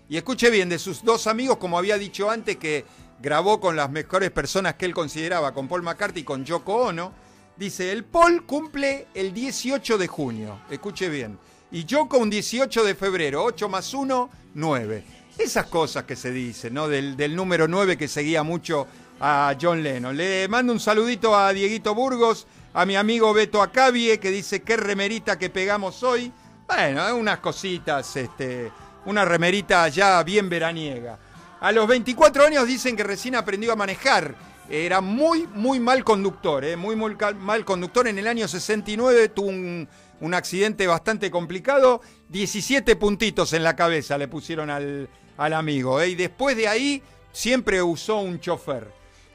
Y 0.08 0.16
escuche 0.16 0.48
bien, 0.48 0.70
de 0.70 0.78
sus 0.78 1.04
dos 1.04 1.26
amigos, 1.26 1.58
como 1.58 1.76
había 1.76 1.98
dicho 1.98 2.30
antes, 2.30 2.56
que 2.56 2.86
grabó 3.20 3.60
con 3.60 3.76
las 3.76 3.90
mejores 3.90 4.30
personas 4.30 4.76
que 4.76 4.86
él 4.86 4.94
consideraba, 4.94 5.52
con 5.52 5.68
Paul 5.68 5.82
McCartney 5.82 6.22
y 6.22 6.24
con 6.24 6.46
Yoko 6.46 6.74
Ono, 6.74 7.12
Dice, 7.56 7.92
el 7.92 8.04
Paul 8.04 8.46
cumple 8.46 9.08
el 9.14 9.34
18 9.34 9.98
de 9.98 10.08
junio, 10.08 10.58
escuche 10.70 11.10
bien, 11.10 11.38
y 11.72 11.84
Yoko 11.86 12.18
un 12.18 12.28
18 12.28 12.84
de 12.84 12.94
febrero, 12.94 13.42
8 13.44 13.68
más 13.68 13.92
1, 13.94 14.30
9. 14.54 15.04
Esas 15.38 15.66
cosas 15.66 16.04
que 16.04 16.14
se 16.14 16.30
dicen, 16.30 16.74
¿no? 16.74 16.86
Del, 16.86 17.16
del 17.16 17.34
número 17.34 17.66
9 17.66 17.96
que 17.96 18.08
seguía 18.08 18.42
mucho 18.42 18.86
a 19.18 19.56
John 19.60 19.82
Lennon. 19.82 20.14
Le 20.14 20.46
mando 20.48 20.74
un 20.74 20.80
saludito 20.80 21.34
a 21.34 21.52
Dieguito 21.52 21.94
Burgos, 21.94 22.46
a 22.74 22.84
mi 22.84 22.94
amigo 22.96 23.32
Beto 23.32 23.62
Acabie, 23.62 24.18
que 24.18 24.30
dice, 24.30 24.60
qué 24.60 24.76
remerita 24.76 25.38
que 25.38 25.48
pegamos 25.48 26.02
hoy. 26.02 26.30
Bueno, 26.68 27.16
unas 27.16 27.38
cositas, 27.38 28.16
este, 28.16 28.70
una 29.06 29.24
remerita 29.24 29.88
ya 29.88 30.22
bien 30.22 30.50
veraniega. 30.50 31.18
A 31.60 31.72
los 31.72 31.86
24 31.86 32.44
años 32.44 32.66
dicen 32.66 32.96
que 32.96 33.04
recién 33.04 33.34
aprendió 33.34 33.72
a 33.72 33.76
manejar. 33.76 34.34
Era 34.68 35.00
muy, 35.00 35.46
muy 35.54 35.80
mal 35.80 36.04
conductor, 36.04 36.64
¿eh? 36.64 36.76
muy, 36.76 36.96
muy 36.96 37.16
mal 37.38 37.64
conductor. 37.64 38.08
En 38.08 38.18
el 38.18 38.26
año 38.26 38.46
69 38.48 39.28
tuvo 39.30 39.48
un, 39.48 39.88
un 40.22 40.34
accidente 40.34 40.86
bastante 40.86 41.30
complicado. 41.30 42.00
17 42.28 42.96
puntitos 42.96 43.52
en 43.52 43.64
la 43.64 43.76
cabeza 43.76 44.16
le 44.16 44.28
pusieron 44.28 44.70
al, 44.70 45.08
al 45.36 45.52
amigo. 45.52 46.00
¿eh? 46.00 46.10
Y 46.10 46.14
después 46.14 46.56
de 46.56 46.68
ahí 46.68 47.02
siempre 47.32 47.82
usó 47.82 48.18
un 48.20 48.40
chofer. 48.40 48.88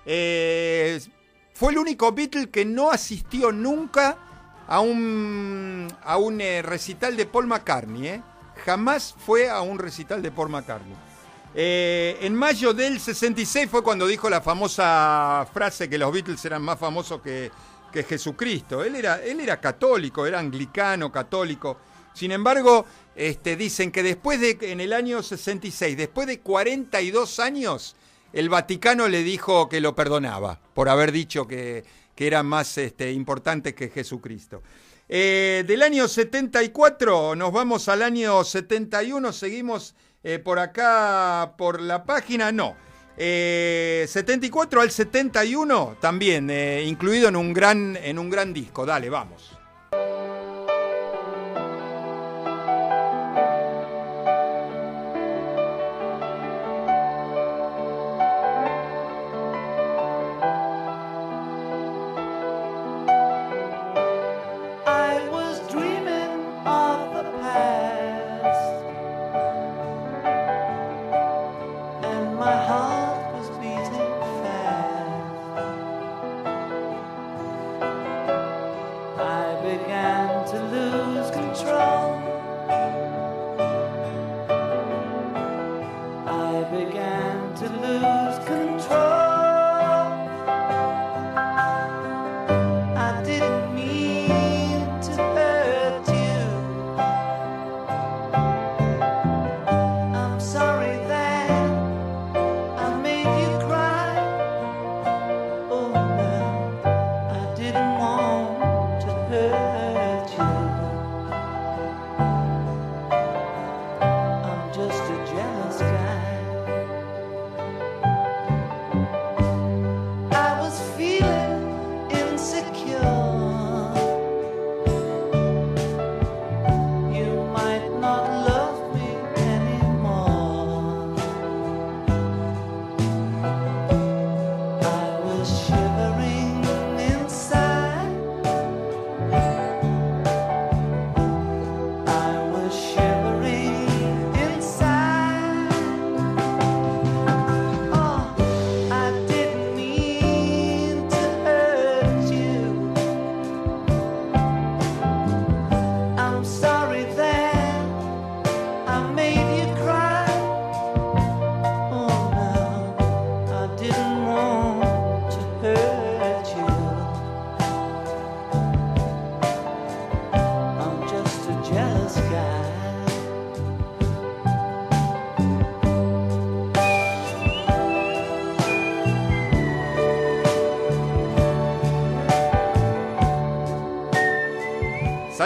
Eh, 0.05 0.99
fue 1.53 1.73
el 1.73 1.77
único 1.77 2.11
Beatle 2.13 2.49
que 2.49 2.63
no 2.63 2.89
asistió 2.89 3.51
nunca 3.51 4.17
a 4.65 4.79
un, 4.79 5.87
a 6.03 6.17
un 6.17 6.39
eh, 6.39 6.61
recital 6.61 7.17
de 7.17 7.25
Paul 7.25 7.47
McCartney. 7.47 8.23
Jamás 8.65 9.13
fue 9.25 9.49
a 9.49 9.61
un 9.61 9.79
recital 9.79 10.21
de 10.21 10.31
Paul 10.31 10.49
McCartney. 10.49 10.95
En 11.59 12.35
mayo 12.35 12.71
del 12.71 12.99
66 12.99 13.67
fue 13.69 13.81
cuando 13.81 14.05
dijo 14.05 14.29
la 14.29 14.41
famosa 14.41 15.47
frase 15.51 15.89
que 15.89 15.97
los 15.97 16.13
Beatles 16.13 16.45
eran 16.45 16.61
más 16.61 16.77
famosos 16.77 17.19
que, 17.19 17.51
que 17.91 18.03
Jesucristo. 18.03 18.83
Él 18.83 18.95
era, 18.95 19.23
él 19.23 19.39
era 19.39 19.59
católico, 19.59 20.25
era 20.25 20.39
anglicano, 20.39 21.11
católico. 21.11 21.77
Sin 22.13 22.31
embargo, 22.31 22.85
este, 23.15 23.55
dicen 23.55 23.91
que 23.91 24.03
después 24.03 24.39
de, 24.39 24.57
en 24.61 24.79
el 24.79 24.93
año 24.93 25.21
66, 25.21 25.97
después 25.97 26.27
de 26.27 26.39
42 26.39 27.39
años, 27.39 27.95
el 28.33 28.49
Vaticano 28.49 29.07
le 29.07 29.23
dijo 29.23 29.69
que 29.69 29.81
lo 29.81 29.95
perdonaba 29.95 30.59
por 30.73 30.89
haber 30.89 31.11
dicho 31.11 31.47
que, 31.47 31.83
que 32.15 32.27
eran 32.27 32.45
más 32.45 32.77
este, 32.77 33.11
importantes 33.11 33.73
que 33.73 33.89
Jesucristo. 33.89 34.63
Eh, 35.09 35.63
del 35.65 35.83
año 35.83 36.07
74 36.07 37.35
nos 37.35 37.53
vamos 37.53 37.87
al 37.87 38.01
año 38.01 38.43
71, 38.43 39.31
seguimos 39.31 39.95
eh, 40.23 40.39
por 40.39 40.59
acá 40.59 41.53
por 41.57 41.79
la 41.79 42.03
página, 42.03 42.51
no. 42.51 42.75
Eh, 43.17 44.05
74 44.07 44.81
al 44.81 44.91
71 44.91 45.97
también, 45.99 46.49
eh, 46.51 46.83
incluido 46.85 47.27
en 47.29 47.35
un, 47.35 47.51
gran, 47.53 47.97
en 47.97 48.19
un 48.19 48.29
gran 48.29 48.53
disco. 48.53 48.85
Dale, 48.85 49.09
vamos. 49.09 49.56
Began 86.71 87.55
to 87.55 87.69
lose 87.69 88.16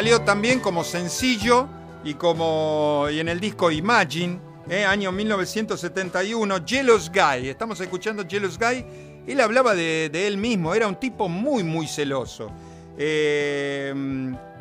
Salió 0.02 0.22
también 0.22 0.60
como 0.60 0.84
sencillo 0.84 1.68
y 2.04 2.16
como 2.16 3.06
y 3.12 3.20
en 3.20 3.30
el 3.30 3.40
disco 3.40 3.70
Imagine, 3.70 4.40
eh, 4.68 4.84
año 4.84 5.12
1971, 5.12 6.56
Jealous 6.66 7.12
Guy. 7.12 7.50
Estamos 7.50 7.80
escuchando 7.82 8.26
Jealous 8.28 8.58
Guy. 8.58 8.84
Él 9.28 9.40
hablaba 9.40 9.76
de, 9.76 10.10
él 10.12 10.38
mismo, 10.38 10.74
era 10.74 10.88
un 10.88 10.96
tipo 10.96 11.30
muy, 11.30 11.62
muy 11.64 11.86
celoso. 11.86 12.52
Eh, 12.98 13.94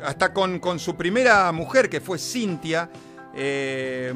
hasta 0.05 0.31
con, 0.31 0.59
con 0.59 0.77
su 0.77 0.95
primera 0.95 1.51
mujer, 1.51 1.89
que 1.89 2.01
fue 2.01 2.19
Cintia, 2.19 2.87
eh, 3.35 4.13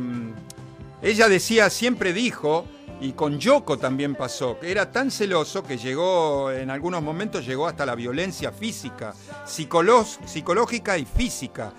ella 1.01 1.27
decía, 1.27 1.71
siempre 1.71 2.13
dijo, 2.13 2.67
y 3.01 3.11
con 3.11 3.39
Yoko 3.39 3.77
también 3.77 4.15
pasó, 4.15 4.57
que 4.59 4.71
era 4.71 4.91
tan 4.91 5.11
celoso 5.11 5.63
que 5.63 5.77
llegó, 5.77 6.51
en 6.51 6.69
algunos 6.69 7.01
momentos 7.01 7.45
llegó 7.45 7.67
hasta 7.67 7.85
la 7.85 7.95
violencia 7.95 8.51
física, 8.51 9.13
psicológica 9.45 10.97
y 10.97 11.05
física. 11.05 11.73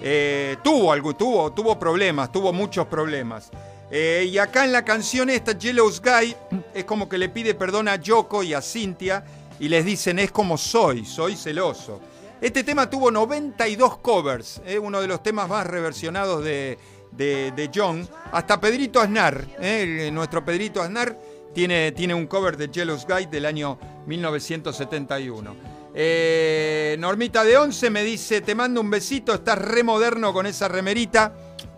Eh, 0.00 0.56
tuvo 0.64 0.92
algo, 0.92 1.14
tuvo, 1.14 1.52
tuvo 1.52 1.78
problemas, 1.78 2.32
tuvo 2.32 2.52
muchos 2.52 2.86
problemas. 2.86 3.50
Eh, 3.90 4.26
y 4.30 4.38
acá 4.38 4.64
en 4.64 4.72
la 4.72 4.84
canción 4.84 5.28
esta, 5.28 5.54
Jealous 5.58 6.00
Guy, 6.00 6.34
es 6.72 6.84
como 6.84 7.08
que 7.08 7.18
le 7.18 7.28
pide 7.28 7.54
perdón 7.54 7.88
a 7.88 7.96
Yoko 7.96 8.42
y 8.42 8.54
a 8.54 8.62
Cintia 8.62 9.24
y 9.60 9.68
les 9.68 9.84
dicen, 9.84 10.18
es 10.18 10.32
como 10.32 10.56
soy, 10.56 11.04
soy 11.04 11.36
celoso. 11.36 12.00
Este 12.40 12.64
tema 12.64 12.90
tuvo 12.90 13.10
92 13.10 13.98
covers, 13.98 14.62
eh, 14.66 14.78
uno 14.78 15.00
de 15.00 15.06
los 15.06 15.22
temas 15.22 15.48
más 15.48 15.64
reversionados 15.64 16.42
de, 16.42 16.76
de- 17.16 17.70
John. 17.74 18.08
Hasta 18.32 18.60
Pedrito 18.60 19.00
Aznar, 19.00 19.44
eh, 19.60 20.06
el- 20.08 20.14
nuestro 20.14 20.44
Pedrito 20.44 20.80
Aznar, 20.82 21.18
tiene, 21.54 21.92
tiene 21.92 22.14
un 22.14 22.26
cover 22.26 22.56
de 22.56 22.68
Jealous 22.72 23.06
Guy 23.06 23.26
del 23.26 23.44
año 23.46 23.78
1971. 24.06 25.54
Eh, 25.94 26.96
Normita 26.98 27.44
de 27.44 27.56
11 27.58 27.90
me 27.90 28.02
dice, 28.02 28.40
te 28.40 28.54
mando 28.54 28.80
un 28.80 28.88
besito, 28.90 29.34
estás 29.34 29.58
re 29.58 29.82
moderno 29.82 30.32
con 30.32 30.46
esa 30.46 30.68
remerita. 30.68 31.32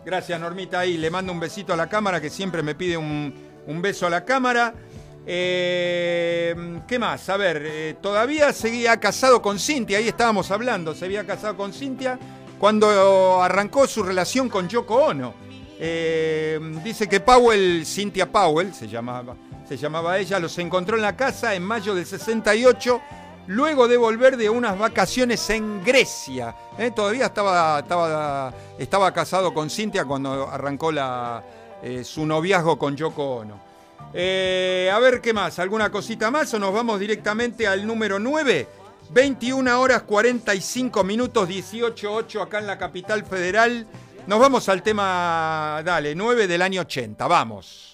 Gracias 0.07 0.39
Normita 0.39 0.81
ahí, 0.81 0.97
le 0.99 1.11
mando 1.11 1.33
un 1.33 1.41
besito 1.41 1.73
a 1.73 1.77
la 1.77 1.89
cámara 1.89 2.21
que 2.21 2.31
siempre 2.31 2.63
me 2.63 2.75
pide 2.75 2.97
un, 2.97 3.35
un 3.67 3.83
beso 3.83 4.07
a 4.07 4.11
la 4.11 4.25
cámara. 4.25 4.73
Eh, 5.27 6.55
¿Qué 6.87 6.99
más? 6.99 7.29
A 7.29 7.37
ver, 7.37 7.63
eh, 7.65 7.97
todavía 8.01 8.53
seguía 8.53 9.01
casado 9.01 9.41
con 9.43 9.59
Cintia, 9.59 9.99
ahí 9.99 10.07
estábamos 10.09 10.51
hablando, 10.51 10.95
se 10.95 11.07
había 11.07 11.27
casado 11.27 11.57
con 11.57 11.73
Cintia 11.73 12.19
cuando 12.65 13.43
arrancó 13.43 13.87
su 13.87 14.03
relación 14.03 14.49
con 14.49 14.67
Yoko 14.67 14.95
Ono. 14.95 15.35
Eh, 15.79 16.59
dice 16.83 17.07
que 17.07 17.21
Powell, 17.21 17.85
Cynthia 17.85 18.33
Powell, 18.33 18.73
se 18.73 18.89
llamaba, 18.89 19.37
se 19.69 19.77
llamaba 19.77 20.17
ella, 20.17 20.39
los 20.39 20.57
encontró 20.57 20.97
en 20.97 21.03
la 21.03 21.15
casa 21.15 21.55
en 21.55 21.63
mayo 21.63 21.95
del 21.95 22.07
68, 22.07 23.03
luego 23.49 23.87
de 23.87 23.99
volver 23.99 24.39
de 24.39 24.49
unas 24.49 24.79
vacaciones 24.79 25.51
en 25.51 25.85
Grecia. 25.85 26.57
Eh, 26.79 26.91
Todavía 26.97 27.27
estaba, 27.27 27.81
estaba, 27.81 28.55
estaba 28.79 29.13
casado 29.13 29.53
con 29.53 29.69
Cintia 29.69 30.07
cuando 30.07 30.49
arrancó 30.49 30.91
eh, 31.83 32.03
su 32.03 32.25
noviazgo 32.25 32.79
con 32.79 32.97
Yoko 32.97 33.41
Ono. 33.41 33.61
A 34.09 34.99
ver 35.01 35.21
qué 35.21 35.35
más, 35.35 35.59
alguna 35.59 35.91
cosita 35.91 36.31
más 36.31 36.55
o 36.55 36.59
nos 36.59 36.73
vamos 36.73 36.99
directamente 36.99 37.69
al 37.69 37.87
número 37.87 38.19
9. 38.19 38.84
21 39.15 39.81
horas 39.81 40.03
45 40.03 41.05
minutos 41.05 41.49
18.8 41.49 42.43
acá 42.43 42.59
en 42.59 42.67
la 42.67 42.77
capital 42.77 43.25
federal. 43.25 43.87
Nos 44.27 44.41
vamos 44.41 44.69
al 44.69 44.83
tema, 44.83 45.81
dale, 45.85 46.17
9 46.17 46.49
del 46.49 46.61
año 46.61 46.81
80, 46.81 47.25
vamos. 47.29 47.94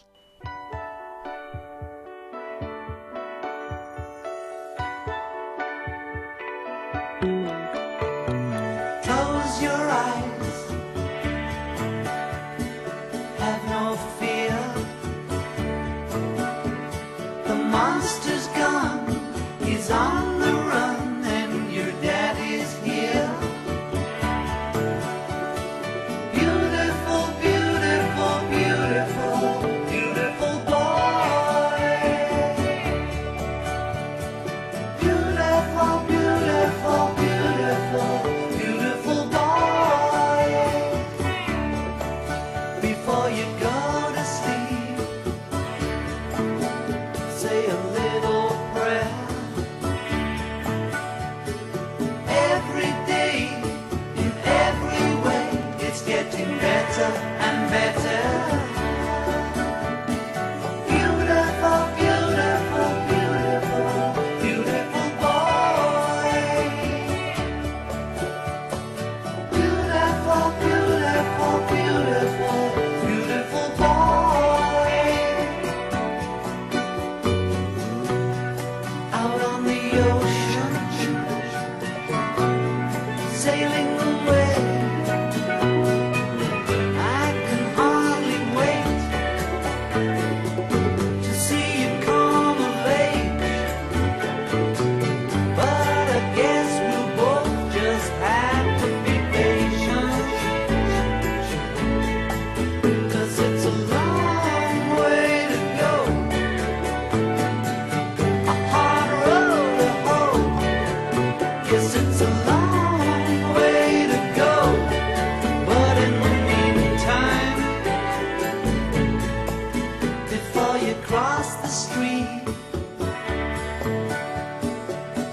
Before 121.20 121.28
you 121.28 121.36
cross 121.36 121.56
the 121.56 121.68
street, 121.68 122.40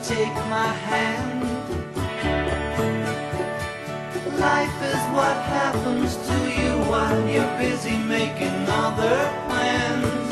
take 0.04 0.36
my 0.50 0.68
hand. 0.88 1.44
Life 4.40 4.84
is 4.84 5.02
what 5.16 5.38
happens 5.44 6.16
to 6.28 6.38
you 6.62 6.72
while 6.90 7.30
you're 7.30 7.58
busy 7.58 7.98
making 7.98 8.68
other 8.68 9.18
plans. 9.48 10.27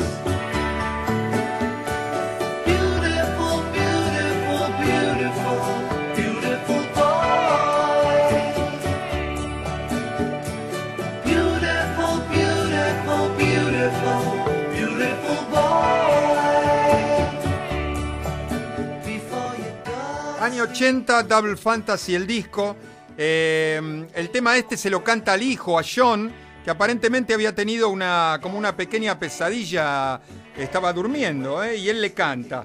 Año 20.56 20.70
80, 20.70 21.24
Double 21.24 21.54
Fantasy, 21.54 22.14
el 22.14 22.26
disco. 22.26 22.74
Eh, 23.18 24.06
el 24.14 24.30
tema 24.30 24.56
este 24.56 24.78
se 24.78 24.88
lo 24.88 25.04
canta 25.04 25.34
al 25.34 25.42
hijo, 25.42 25.78
a 25.78 25.82
John, 25.84 26.32
que 26.64 26.70
aparentemente 26.70 27.34
había 27.34 27.54
tenido 27.54 27.90
una, 27.90 28.38
como 28.40 28.56
una 28.56 28.74
pequeña 28.74 29.18
pesadilla, 29.18 30.18
estaba 30.56 30.94
durmiendo, 30.94 31.62
¿eh? 31.62 31.76
y 31.76 31.90
él 31.90 32.00
le 32.00 32.14
canta. 32.14 32.64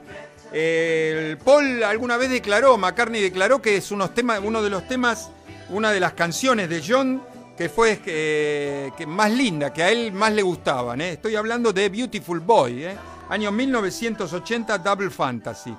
Paul 1.43 1.83
alguna 1.83 2.15
vez 2.15 2.29
declaró, 2.29 2.77
McCartney 2.77 3.21
declaró 3.21 3.61
que 3.61 3.75
es 3.75 3.91
unos 3.91 4.11
uno 4.41 4.63
de 4.63 4.69
los 4.69 4.87
temas, 4.87 5.29
una 5.67 5.91
de 5.91 5.99
las 5.99 6.13
canciones 6.13 6.69
de 6.69 6.81
John 6.87 7.21
que 7.57 7.67
fue 7.67 7.99
eh, 8.05 8.91
que 8.97 9.05
más 9.05 9.31
linda, 9.31 9.73
que 9.73 9.83
a 9.83 9.91
él 9.91 10.13
más 10.13 10.31
le 10.31 10.43
gustaban. 10.43 11.01
¿eh? 11.01 11.11
Estoy 11.11 11.35
hablando 11.35 11.73
de 11.73 11.89
Beautiful 11.89 12.39
Boy, 12.39 12.85
año 13.27 13.51
1980, 13.51 14.77
Double 14.77 15.09
Fantasy. 15.09 15.75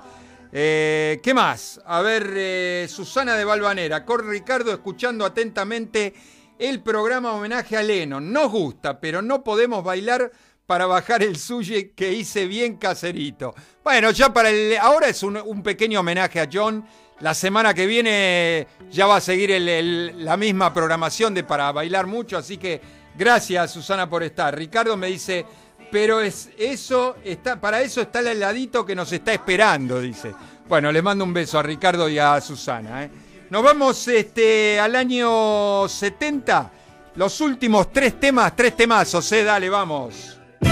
Eh, 0.55 1.19
¿Qué 1.23 1.33
más? 1.33 1.81
A 1.83 2.01
ver, 2.01 2.31
eh, 2.35 2.85
Susana 2.87 3.35
de 3.35 3.43
Valvanera, 3.43 4.05
con 4.05 4.29
Ricardo 4.29 4.71
escuchando 4.71 5.25
atentamente 5.25 6.13
el 6.59 6.83
programa 6.83 7.33
homenaje 7.33 7.75
a 7.75 7.81
Lennon. 7.81 8.31
Nos 8.31 8.51
gusta, 8.51 8.99
pero 8.99 9.23
no 9.23 9.43
podemos 9.43 9.83
bailar 9.83 10.31
para 10.67 10.85
bajar 10.85 11.23
el 11.23 11.37
suye 11.37 11.93
que 11.93 12.13
hice 12.13 12.45
bien 12.45 12.77
caserito. 12.77 13.55
Bueno, 13.83 14.11
ya 14.11 14.31
para 14.31 14.51
el. 14.51 14.77
Ahora 14.77 15.07
es 15.07 15.23
un, 15.23 15.63
pequeño 15.63 16.01
homenaje 16.01 16.39
a 16.39 16.47
John. 16.51 16.85
La 17.19 17.33
semana 17.33 17.73
que 17.73 17.87
viene 17.87 18.67
ya 18.91 19.07
va 19.07 19.15
a 19.15 19.21
seguir 19.21 19.59
la 19.59 20.37
misma 20.37 20.71
programación 20.71 21.33
de 21.33 21.43
para 21.43 21.71
bailar 21.71 22.05
mucho, 22.05 22.37
así 22.37 22.57
que 22.57 22.79
gracias 23.17 23.71
Susana 23.71 24.07
por 24.07 24.21
estar. 24.21 24.55
Ricardo 24.55 24.97
me 24.97 25.07
dice, 25.07 25.45
pero 25.93 26.19
es 26.21 26.49
eso 26.57 27.17
está 27.23 27.61
para 27.61 27.79
eso 27.83 28.01
está 28.01 28.21
el 28.21 28.27
heladito 28.29 28.83
que 28.83 28.95
nos 28.95 29.11
está 29.11 29.31
esperando, 29.31 30.01
dice. 30.01 30.33
Bueno, 30.67 30.91
les 30.91 31.03
mando 31.03 31.23
un 31.23 31.31
beso 31.31 31.59
a 31.59 31.61
Ricardo 31.61 32.09
y 32.09 32.17
a 32.17 32.41
Susana. 32.41 33.03
¿eh? 33.03 33.11
Nos 33.51 33.61
vamos 33.61 34.07
este, 34.07 34.79
al 34.79 34.95
año 34.95 35.87
70. 35.87 36.71
Los 37.15 37.39
últimos 37.41 37.93
tres 37.93 38.19
temas, 38.19 38.55
tres 38.55 38.75
temazos, 38.75 39.31
¿eh? 39.33 39.43
Dale, 39.43 39.69
vamos. 39.69 40.39
You 40.61 40.69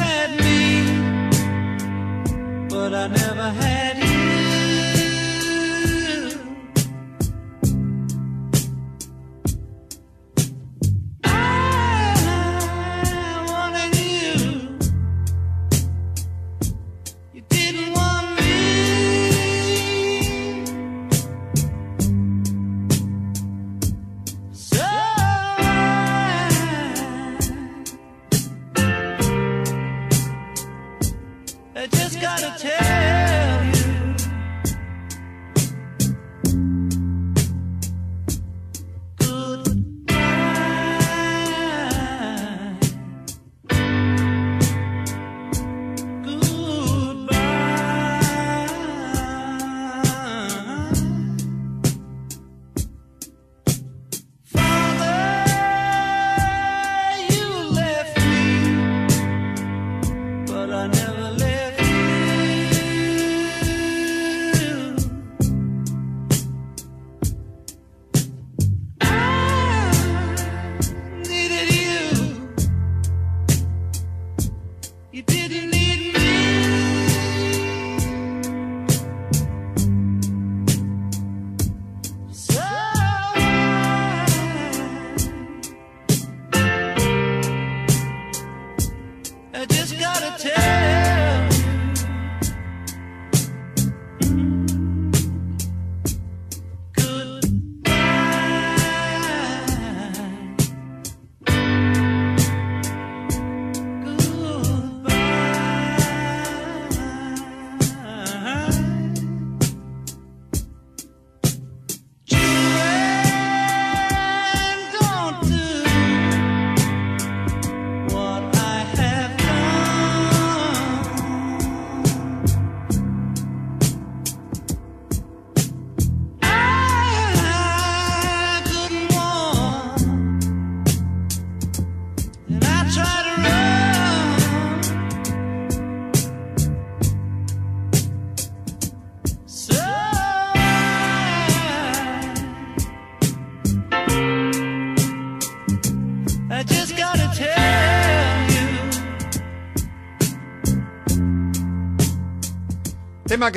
had 0.00 0.30
me, 0.40 0.84
but 2.70 2.94
I 2.94 3.08
never 3.08 3.52
had 3.52 3.98
you. 4.00 4.07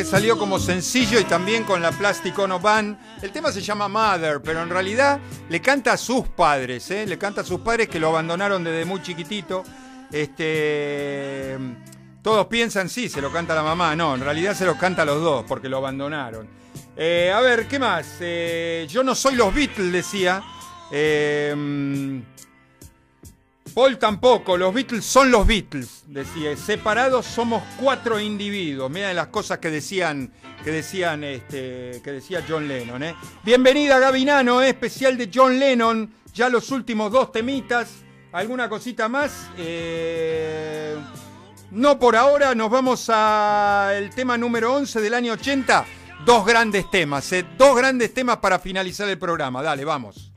Salió 0.04 0.38
como 0.38 0.60
sencillo 0.60 1.20
y 1.20 1.24
también 1.24 1.64
con 1.64 1.82
la 1.82 1.92
Plastic 1.92 2.38
Ono 2.40 2.60
Band. 2.60 2.98
El 3.22 3.32
tema 3.32 3.52
se 3.52 3.62
llama 3.62 3.88
Mother, 3.88 4.42
pero 4.42 4.62
en 4.62 4.70
realidad 4.70 5.20
le 5.50 5.62
canta 5.62 5.94
a 5.94 5.98
sus 5.98 6.28
padres, 6.28 6.90
¿eh? 6.92 7.06
le 7.06 7.18
canta 7.18 7.42
a 7.42 7.44
sus 7.44 7.62
padres 7.62 7.88
que 7.88 8.00
lo 8.00 8.10
abandonaron 8.10 8.64
desde 8.64 8.86
muy 8.86 9.02
chiquitito. 9.02 9.64
Este, 10.12 11.58
todos 12.22 12.48
piensan, 12.48 12.90
sí, 12.90 13.10
se 13.10 13.22
lo 13.22 13.32
canta 13.32 13.56
la 13.56 13.64
mamá. 13.64 13.96
No, 13.96 14.16
en 14.16 14.22
realidad 14.22 14.56
se 14.56 14.66
lo 14.66 14.78
canta 14.78 15.04
a 15.04 15.06
los 15.06 15.22
dos 15.22 15.46
porque 15.48 15.70
lo 15.70 15.78
abandonaron. 15.78 16.48
Eh, 16.96 17.32
a 17.34 17.40
ver, 17.42 17.68
¿qué 17.68 17.80
más? 17.80 18.18
Eh, 18.20 18.88
yo 18.90 19.04
no 19.04 19.16
soy 19.16 19.36
los 19.36 19.54
Beatles, 19.54 19.92
decía. 19.92 20.44
Paul 23.74 23.98
tampoco, 23.98 24.58
los 24.58 24.74
Beatles 24.74 25.06
son 25.06 25.32
los 25.32 25.48
Beatles, 25.48 26.04
decía. 26.08 26.56
Separados 26.58 27.26
somos 27.26 27.64
cuatro 27.80 28.20
individuos. 28.20 28.92
Mira 28.92 29.14
las 29.14 29.28
cosas 29.28 29.60
que 29.60 29.70
decían, 29.70 30.32
que 30.64 30.72
decían, 30.72 31.24
este, 31.24 32.02
que 32.04 32.12
decía 32.12 32.44
John 32.48 32.68
Lennon. 32.68 33.04
¿eh? 33.04 33.16
Bienvenida 33.44 34.00
Gavinano, 34.00 34.62
¿eh? 34.62 34.70
especial 34.70 35.18
de 35.18 35.30
John 35.34 35.58
Lennon. 35.58 36.14
Ya 36.34 36.50
los 36.50 36.72
últimos 36.72 37.12
dos 37.12 37.32
temitas. 37.32 38.04
¿Alguna 38.32 38.70
cosita 38.70 39.10
más? 39.10 39.50
Eh, 39.58 40.96
no 41.72 42.00
por 42.00 42.16
ahora, 42.16 42.56
nos 42.56 42.70
vamos 42.70 43.10
al 43.10 44.10
tema 44.16 44.38
número 44.38 44.74
11 44.76 45.02
del 45.02 45.14
año 45.14 45.34
80. 45.34 45.86
Dos 46.26 46.46
grandes 46.46 46.90
temas, 46.92 47.32
¿eh? 47.34 47.46
dos 47.58 47.76
grandes 47.76 48.14
temas 48.14 48.38
para 48.38 48.60
finalizar 48.60 49.08
el 49.10 49.18
programa. 49.18 49.64
Dale, 49.64 49.84
vamos. 49.86 50.31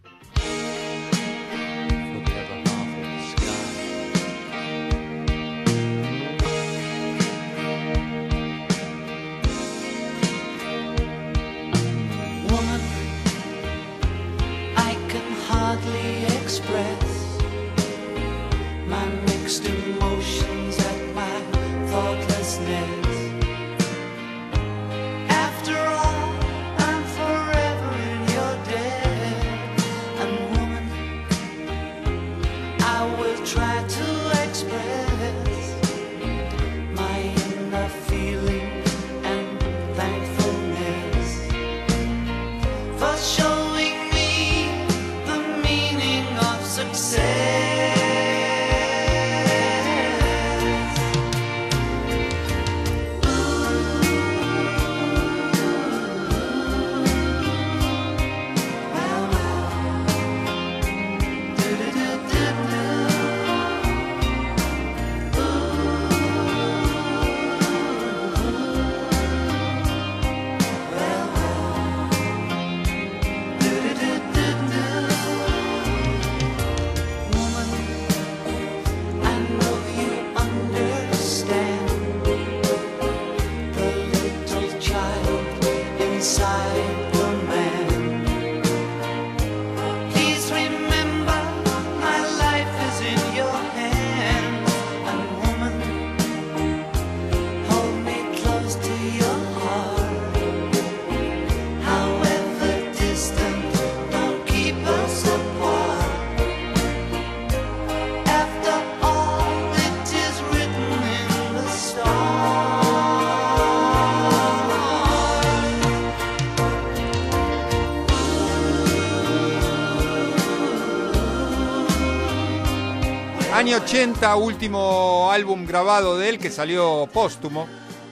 Año 123.65 123.79
80, 123.79 124.37
último 124.37 125.33
álbum 125.33 125.65
grabado 125.65 126.19
de 126.19 126.29
él 126.29 126.39
que 126.39 126.51
salió 126.51 127.09
póstumo. 127.11 127.67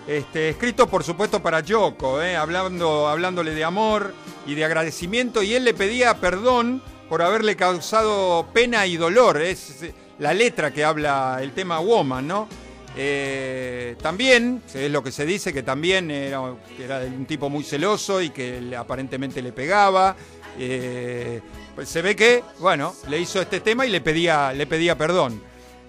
Este, 0.07 0.49
escrito 0.49 0.89
por 0.89 1.05
supuesto 1.05 1.43
para 1.43 1.61
Yoko, 1.61 2.23
¿eh? 2.23 2.37
hablando, 2.37 3.07
hablándole 3.07 3.55
de 3.55 3.63
amor 3.63 4.15
y 4.47 4.55
de 4.55 4.65
agradecimiento. 4.65 5.43
Y 5.43 5.53
él 5.53 5.65
le 5.65 5.75
pedía 5.75 6.15
perdón 6.15 6.83
por 7.07 7.21
haberle 7.21 7.55
causado 7.55 8.47
pena 8.55 8.87
y 8.87 8.97
dolor. 8.97 9.43
Es 9.43 9.85
la 10.19 10.33
letra 10.33 10.73
que 10.73 10.85
habla 10.85 11.39
el 11.43 11.53
tema 11.53 11.81
Woman, 11.81 12.27
¿no? 12.27 12.49
Eh, 12.97 13.97
también, 14.01 14.63
es 14.73 14.91
lo 14.91 15.03
que 15.03 15.13
se 15.13 15.27
dice, 15.27 15.53
que 15.53 15.63
también 15.63 16.11
era, 16.11 16.41
era 16.83 17.01
un 17.01 17.27
tipo 17.27 17.51
muy 17.51 17.63
celoso 17.63 18.23
y 18.23 18.31
que 18.31 18.75
aparentemente 18.75 19.43
le 19.43 19.53
pegaba. 19.53 20.17
Eh, 20.59 21.43
pues 21.75 21.89
se 21.89 22.03
ve 22.03 22.15
que, 22.17 22.43
bueno, 22.59 22.95
le 23.09 23.19
hizo 23.19 23.41
este 23.41 23.61
tema 23.61 23.87
y 23.87 23.91
le 23.91 24.01
pedía, 24.01 24.53
le 24.53 24.67
pedía 24.67 24.97
perdón. 24.97 25.43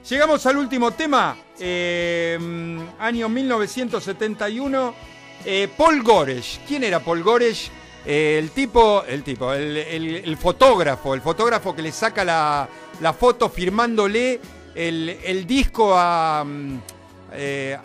Llegamos 0.09 0.45
al 0.45 0.57
último 0.57 0.91
tema, 0.91 1.37
eh, 1.59 2.37
año 2.99 3.29
1971. 3.29 4.93
eh, 5.45 5.67
Paul 5.77 6.01
Goresh. 6.03 6.59
¿Quién 6.67 6.83
era 6.83 6.99
Paul 6.99 7.23
Goresh? 7.23 7.69
Eh, 8.05 8.37
el 8.37 8.51
tipo, 8.51 9.03
el 9.07 9.23
tipo, 9.23 9.53
el, 9.53 10.37
fotógrafo, 10.37 11.13
el 11.13 11.21
fotógrafo 11.21 11.73
que 11.73 11.81
le 11.81 11.91
saca 11.91 12.25
la, 12.25 12.67
la 12.99 13.13
foto 13.13 13.49
firmándole 13.49 14.41
el, 14.75 15.09
el 15.23 15.47
disco 15.47 15.93
a, 15.95 16.43
mm, 16.43 16.79
eh, 17.33 17.77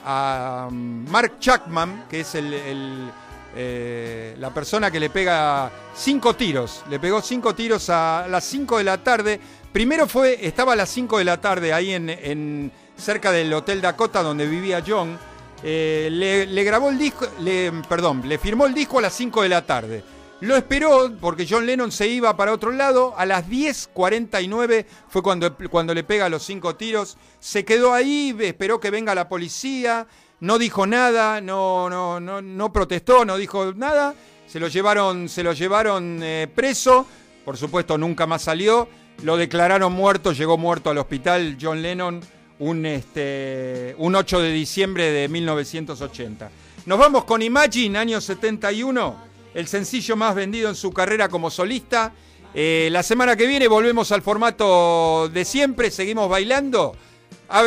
mm, 0.71 1.11
Mark 1.11 1.39
Chapman, 1.39 2.07
que 2.11 2.21
es 2.21 2.35
el, 2.35 3.11
eh, 3.57 4.35
la 4.39 4.53
persona 4.53 4.91
que 4.91 5.01
le 5.01 5.11
pega 5.11 5.71
cinco 5.95 6.35
tiros. 6.35 6.85
Le 6.89 6.99
pegó 6.99 7.23
cinco 7.23 7.55
tiros 7.55 7.89
a 7.91 8.27
las 8.29 8.45
5 8.45 8.79
de 8.79 8.85
la 8.85 9.03
tarde. 9.03 9.41
Primero 9.73 10.07
fue, 10.07 10.47
estaba 10.47 10.73
a 10.73 10.77
las 10.77 10.89
5 10.91 11.19
de 11.19 11.25
la 11.25 11.41
tarde 11.41 11.73
ahí 11.73 11.93
en, 11.93 12.73
cerca 12.97 13.31
del 13.33 13.53
Hotel 13.53 13.81
Dakota 13.81 14.23
donde 14.23 14.47
vivía 14.47 14.83
John. 14.87 15.19
Eh, 15.63 16.09
le, 16.11 16.47
le 16.47 16.65
grabó 16.65 16.89
el 16.89 16.99
disco, 16.99 17.27
le, 17.41 17.73
perdón, 17.89 18.23
le 18.27 18.39
firmó 18.39 18.67
el 18.67 18.75
disco 18.75 18.99
a 18.99 19.03
las 19.03 19.13
5 19.15 19.43
de 19.43 19.49
la 19.49 19.67
tarde. 19.67 20.05
Lo 20.41 20.55
esperó 20.55 21.11
porque 21.21 21.47
John 21.49 21.67
Lennon 21.67 21.91
se 21.91 22.07
iba 22.07 22.37
para 22.37 22.53
otro 22.53 22.71
lado. 22.71 23.13
A 23.17 23.27
las 23.27 23.49
10.49 23.49 24.87
fue 25.09 25.21
cuando, 25.21 25.57
cuando 25.69 25.95
le 25.95 26.05
pega 26.05 26.29
los 26.29 26.45
cinco 26.45 26.77
tiros. 26.77 27.17
Se 27.41 27.65
quedó 27.65 27.93
ahí, 27.93 28.37
esperó 28.41 28.79
que 28.79 28.91
venga 28.91 29.17
la 29.17 29.29
policía. 29.29 30.07
No 30.41 30.59
dijo 30.59 30.87
nada, 30.87 31.41
no, 31.41 31.91
no, 31.91 32.21
no, 32.21 32.41
no 32.41 32.73
protestó, 32.73 33.25
no 33.25 33.37
dijo 33.37 33.73
nada. 33.75 34.15
Se 34.47 34.61
lo 34.61 34.69
llevaron, 34.69 35.29
se 35.29 35.43
lo 35.43 35.53
llevaron 35.53 36.21
eh, 36.23 36.49
preso. 36.55 37.07
Por 37.45 37.57
supuesto, 37.57 37.99
nunca 37.99 38.27
más 38.27 38.43
salió. 38.43 38.89
Lo 39.23 39.37
declararon 39.37 39.93
muerto, 39.93 40.33
llegó 40.33 40.57
muerto 40.57 40.91
al 40.91 40.99
hospital 40.99 41.59
John 41.61 41.83
Lennon 41.83 42.21
un, 42.61 42.87
este, 42.87 43.95
un 43.99 44.15
8 44.15 44.41
de 44.41 44.53
diciembre 44.53 45.11
de 45.11 45.29
1980. 45.29 46.51
Nos 46.87 46.99
vamos 46.99 47.25
con 47.25 47.43
Imagine, 47.43 47.99
año 47.99 48.21
71, 48.21 49.17
el 49.55 49.67
sencillo 49.67 50.17
más 50.17 50.35
vendido 50.35 50.69
en 50.69 50.75
su 50.75 50.93
carrera 50.93 51.29
como 51.29 51.51
solista. 51.51 52.13
Eh, 52.55 52.89
la 52.91 53.03
semana 53.03 53.37
que 53.37 53.47
viene 53.47 53.69
volvemos 53.69 54.11
al 54.13 54.23
formato 54.23 55.29
de 55.29 55.45
siempre, 55.45 55.91
seguimos 55.91 56.29
bailando. 56.29 56.97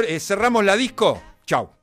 Eh, 0.08 0.20
cerramos 0.20 0.64
la 0.66 0.76
disco. 0.76 1.22
Chau. 1.46 1.81